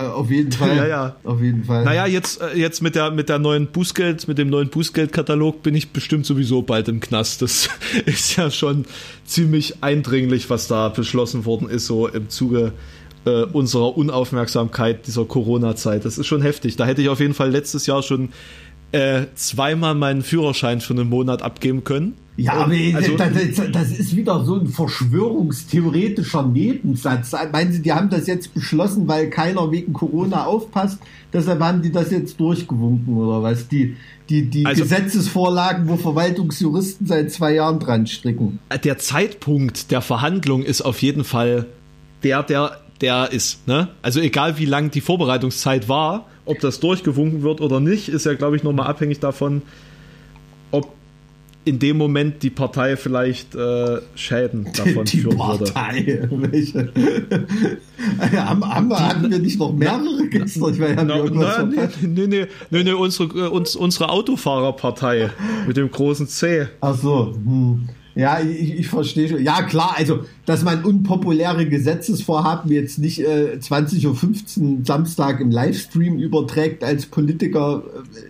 [0.00, 0.70] Äh, auf jeden Fall.
[0.76, 1.16] Ja, ja.
[1.24, 1.84] Auf jeden Fall.
[1.84, 5.74] Naja, jetzt, äh, jetzt mit der, mit der neuen Bußgeld, mit dem neuen Bußgeldkatalog bin
[5.74, 7.42] ich bestimmt sowieso bald im Knast.
[7.42, 7.68] Das
[8.06, 8.84] ist ja schon
[9.24, 12.72] ziemlich eindringlich, was da beschlossen worden ist, so im Zuge
[13.26, 16.04] äh, unserer Unaufmerksamkeit dieser Corona-Zeit.
[16.04, 16.76] Das ist schon heftig.
[16.76, 18.30] Da hätte ich auf jeden Fall letztes Jahr schon
[18.92, 22.14] äh, zweimal meinen Führerschein für einen Monat abgeben können.
[22.36, 27.32] Ja, aber also, das, das, ist wieder so ein verschwörungstheoretischer Nebensatz.
[27.52, 30.98] Meinen Sie, die haben das jetzt beschlossen, weil keiner wegen Corona aufpasst?
[31.34, 33.68] Deshalb haben die das jetzt durchgewunken oder was?
[33.68, 33.94] Die,
[34.30, 38.58] die, die also, Gesetzesvorlagen, wo Verwaltungsjuristen seit zwei Jahren dran stricken.
[38.84, 41.66] Der Zeitpunkt der Verhandlung ist auf jeden Fall
[42.22, 43.68] der, der, der ist.
[43.68, 43.88] Ne?
[44.00, 48.34] Also egal wie lang die Vorbereitungszeit war, ob das durchgewunken wird oder nicht, ist ja,
[48.34, 49.62] glaube ich, nochmal abhängig davon,
[50.72, 50.92] ob
[51.64, 56.26] in dem Moment die Partei vielleicht äh, Schäden davon die führen Partei.
[56.28, 56.52] würde.
[56.52, 56.92] Welche?
[58.32, 60.72] haben, haben wir, hatten wir nicht noch mehrere gestern?
[60.72, 65.30] Ich meine, na, na, nee, nee, nee, nee, nee, unsere, äh, uns, unsere Autofahrerpartei
[65.66, 66.66] mit dem großen C.
[66.80, 67.34] Ach so.
[67.34, 67.88] Hm.
[68.20, 69.42] Ja, ich, ich verstehe schon.
[69.42, 76.18] Ja, klar, also, dass man unpopuläre Gesetzesvorhaben jetzt nicht äh, 20.15 Uhr Samstag im Livestream
[76.18, 77.82] überträgt als Politiker,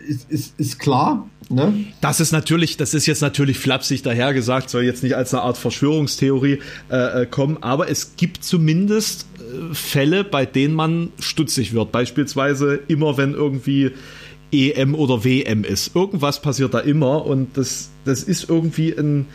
[0.08, 1.28] äh, ist, ist, ist klar.
[1.48, 1.86] Ne?
[2.00, 5.58] Das ist natürlich, das ist jetzt natürlich flapsig dahergesagt, soll jetzt nicht als eine Art
[5.58, 11.90] Verschwörungstheorie äh, äh kommen, aber es gibt zumindest äh, Fälle, bei denen man stutzig wird.
[11.90, 13.90] Beispielsweise immer, wenn irgendwie
[14.52, 15.96] EM oder WM ist.
[15.96, 19.26] Irgendwas passiert da immer und das, das ist irgendwie ein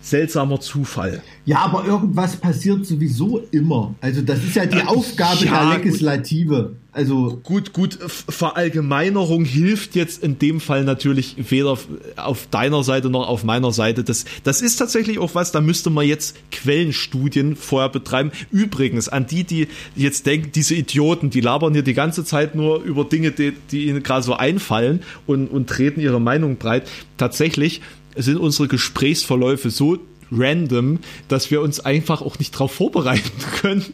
[0.00, 1.22] seltsamer Zufall.
[1.44, 3.94] Ja, aber irgendwas passiert sowieso immer.
[4.00, 6.62] Also das ist ja die äh, Aufgabe ja, der Legislative.
[6.62, 6.76] Gut.
[6.92, 7.98] Also gut, gut.
[8.00, 11.78] Verallgemeinerung hilft jetzt in dem Fall natürlich weder
[12.16, 14.02] auf deiner Seite noch auf meiner Seite.
[14.02, 15.52] Das, das ist tatsächlich auch was.
[15.52, 18.32] Da müsste man jetzt Quellenstudien vorher betreiben.
[18.50, 22.82] Übrigens an die, die jetzt denken, diese Idioten, die labern hier die ganze Zeit nur
[22.82, 26.88] über Dinge, die, die ihnen gerade so einfallen und und treten ihre Meinung breit.
[27.16, 27.80] Tatsächlich
[28.18, 29.98] sind unsere Gesprächsverläufe so
[30.30, 30.98] random,
[31.28, 33.84] dass wir uns einfach auch nicht darauf vorbereiten können,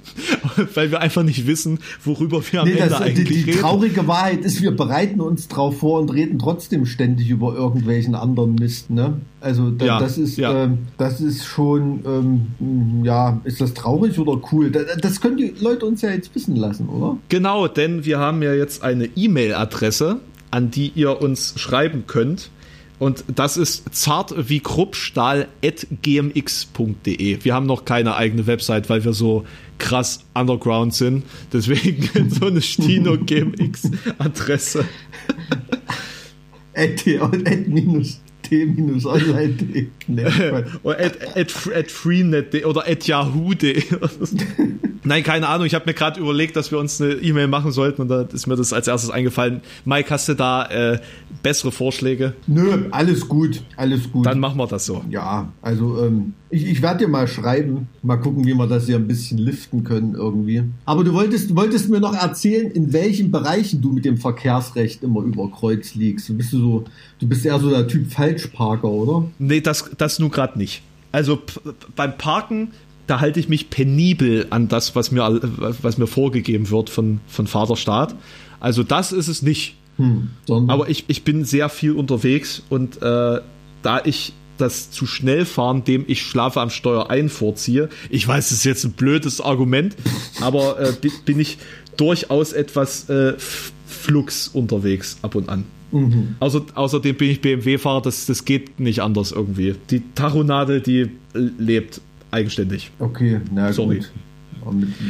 [0.75, 3.53] weil wir einfach nicht wissen, worüber wir am nee, Ende das, eigentlich die, die reden.
[3.53, 8.15] Die traurige Wahrheit ist, wir bereiten uns drauf vor und reden trotzdem ständig über irgendwelchen
[8.15, 8.91] anderen Mist.
[8.91, 9.21] Ne?
[9.41, 10.65] Also da, ja, das ist ja.
[10.65, 14.71] ähm, das ist schon ähm, ja ist das traurig oder cool?
[14.71, 17.19] Das, das können die Leute uns ja jetzt wissen lassen, oder?
[17.29, 20.21] Genau, denn wir haben ja jetzt eine E-Mail-Adresse,
[20.51, 22.51] an die ihr uns schreiben könnt.
[22.99, 27.45] Und das ist zart wie kruppstahl.gmx.de.
[27.45, 29.45] Wir haben noch keine eigene Website, weil wir so
[29.79, 31.25] krass underground sind.
[31.53, 34.87] Deswegen so eine Stino GMX Adresse.
[36.75, 38.21] at, at minus
[38.77, 39.87] t-online.de.
[40.83, 43.83] oder at, at, at freenet.de oder at yahoo.de.
[45.05, 45.67] Nein, keine Ahnung.
[45.67, 48.47] Ich habe mir gerade überlegt, dass wir uns eine E-Mail machen sollten und da ist
[48.47, 49.61] mir das als erstes eingefallen.
[49.85, 50.99] Mike, hast du da äh,
[51.43, 52.35] bessere Vorschläge?
[52.47, 54.25] Nö, alles gut, alles gut.
[54.25, 55.05] Dann machen wir das so.
[55.11, 58.97] Ja, also ähm, ich, ich werde dir mal schreiben, mal gucken, wie wir das hier
[58.97, 60.63] ein bisschen liften können irgendwie.
[60.85, 65.03] Aber du wolltest, du wolltest mir noch erzählen, in welchen Bereichen du mit dem Verkehrsrecht
[65.03, 66.29] immer über Kreuz liegst.
[66.29, 66.85] Du bist so,
[67.19, 69.29] du bist eher so der Typ Falschparker, oder?
[69.39, 70.83] Nee, das, das nur gerade nicht.
[71.11, 71.41] Also
[71.97, 72.69] beim Parken
[73.07, 75.41] da halte ich mich penibel an das, was mir,
[75.83, 78.15] was mir vorgegeben wird von, von Vaterstaat.
[78.61, 79.77] Also das ist es nicht.
[79.99, 83.41] Hm, Aber ich, ich bin sehr viel unterwegs und äh,
[83.83, 87.89] da ich das zu schnell fahren, dem ich schlafe am Steuer ein vorziehe.
[88.11, 89.97] Ich weiß, das ist jetzt ein blödes Argument,
[90.41, 90.93] aber äh,
[91.25, 91.59] bin ich
[91.97, 93.35] durchaus etwas äh,
[93.87, 95.65] flux unterwegs ab und an.
[95.93, 96.37] Mhm.
[96.41, 99.77] Außer, außerdem bin ich BMW-Fahrer, das, das geht nicht anders irgendwie.
[99.91, 102.01] Die Tachonadel, die lebt
[102.31, 102.91] eigenständig.
[102.99, 103.99] Okay, na Sorry.
[103.99, 104.13] gut.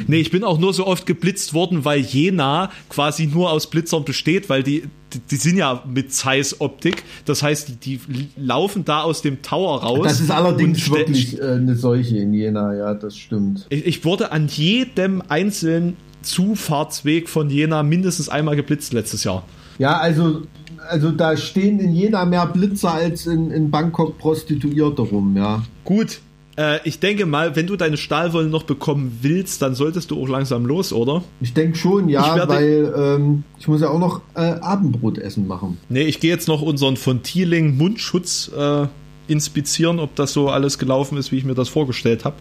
[0.06, 4.04] Nee, ich bin auch nur so oft geblitzt worden, weil Jena quasi nur aus Blitzern
[4.04, 7.04] besteht, weil die, die, die sind ja mit Zeiss-Optik.
[7.24, 10.00] Das heißt, die, die, laufen da aus dem Tower raus.
[10.04, 13.66] Das ist allerdings wirklich äh, eine Seuche in Jena, ja, das stimmt.
[13.70, 19.44] Ich, ich wurde an jedem einzelnen Zufahrtsweg von Jena mindestens einmal geblitzt letztes Jahr.
[19.78, 20.42] Ja, also,
[20.88, 25.62] also da stehen in Jena mehr Blitzer als in, in Bangkok Prostituierte rum, ja.
[25.84, 26.20] Gut,
[26.56, 30.28] äh, ich denke mal, wenn du deine Stahlwolle noch bekommen willst, dann solltest du auch
[30.28, 31.22] langsam los, oder?
[31.40, 35.78] Ich denke schon, ja, weil ähm, ich muss ja auch noch äh, Abendbrotessen machen.
[35.88, 38.86] Nee, ich gehe jetzt noch unseren von Thieling Mundschutz äh,
[39.26, 42.36] inspizieren, ob das so alles gelaufen ist, wie ich mir das vorgestellt habe.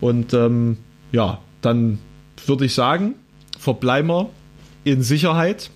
[0.00, 0.78] Und ähm,
[1.12, 1.98] ja, dann
[2.46, 3.14] würde ich sagen,
[3.58, 4.30] verbleiben wir
[4.84, 5.70] in Sicherheit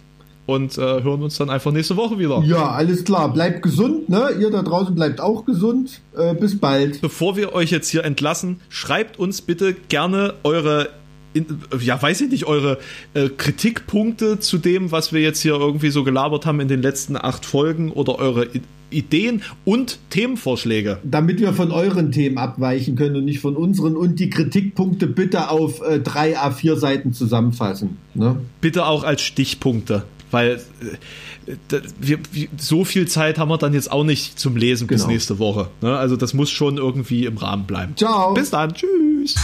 [0.47, 2.43] und äh, hören uns dann einfach nächste Woche wieder.
[2.45, 3.33] Ja, alles klar.
[3.33, 4.31] Bleibt gesund, ne?
[4.41, 6.01] Ihr da draußen bleibt auch gesund.
[6.17, 7.01] Äh, bis bald.
[7.01, 10.89] Bevor wir euch jetzt hier entlassen, schreibt uns bitte gerne eure
[11.37, 11.47] in,
[11.81, 12.79] ja, weiß ich nicht, eure
[13.13, 17.17] äh, Kritikpunkte zu dem, was wir jetzt hier irgendwie so gelabert haben in den letzten
[17.17, 20.99] acht Folgen oder eure I Ideen und Themenvorschläge.
[21.03, 25.51] Damit wir von euren Themen abweichen können und nicht von unseren und die Kritikpunkte bitte
[25.51, 27.97] auf äh, drei A4 Seiten zusammenfassen.
[28.15, 28.37] Ne?
[28.61, 30.61] Bitte auch als Stichpunkte, weil
[31.71, 32.19] äh, wir,
[32.59, 34.99] so viel Zeit haben wir dann jetzt auch nicht zum Lesen genau.
[34.99, 35.69] bis nächste Woche.
[35.81, 35.97] Ne?
[35.97, 37.97] Also das muss schon irgendwie im Rahmen bleiben.
[37.97, 38.35] Ciao.
[38.35, 38.75] Bis dann.
[38.75, 39.35] Tschüss.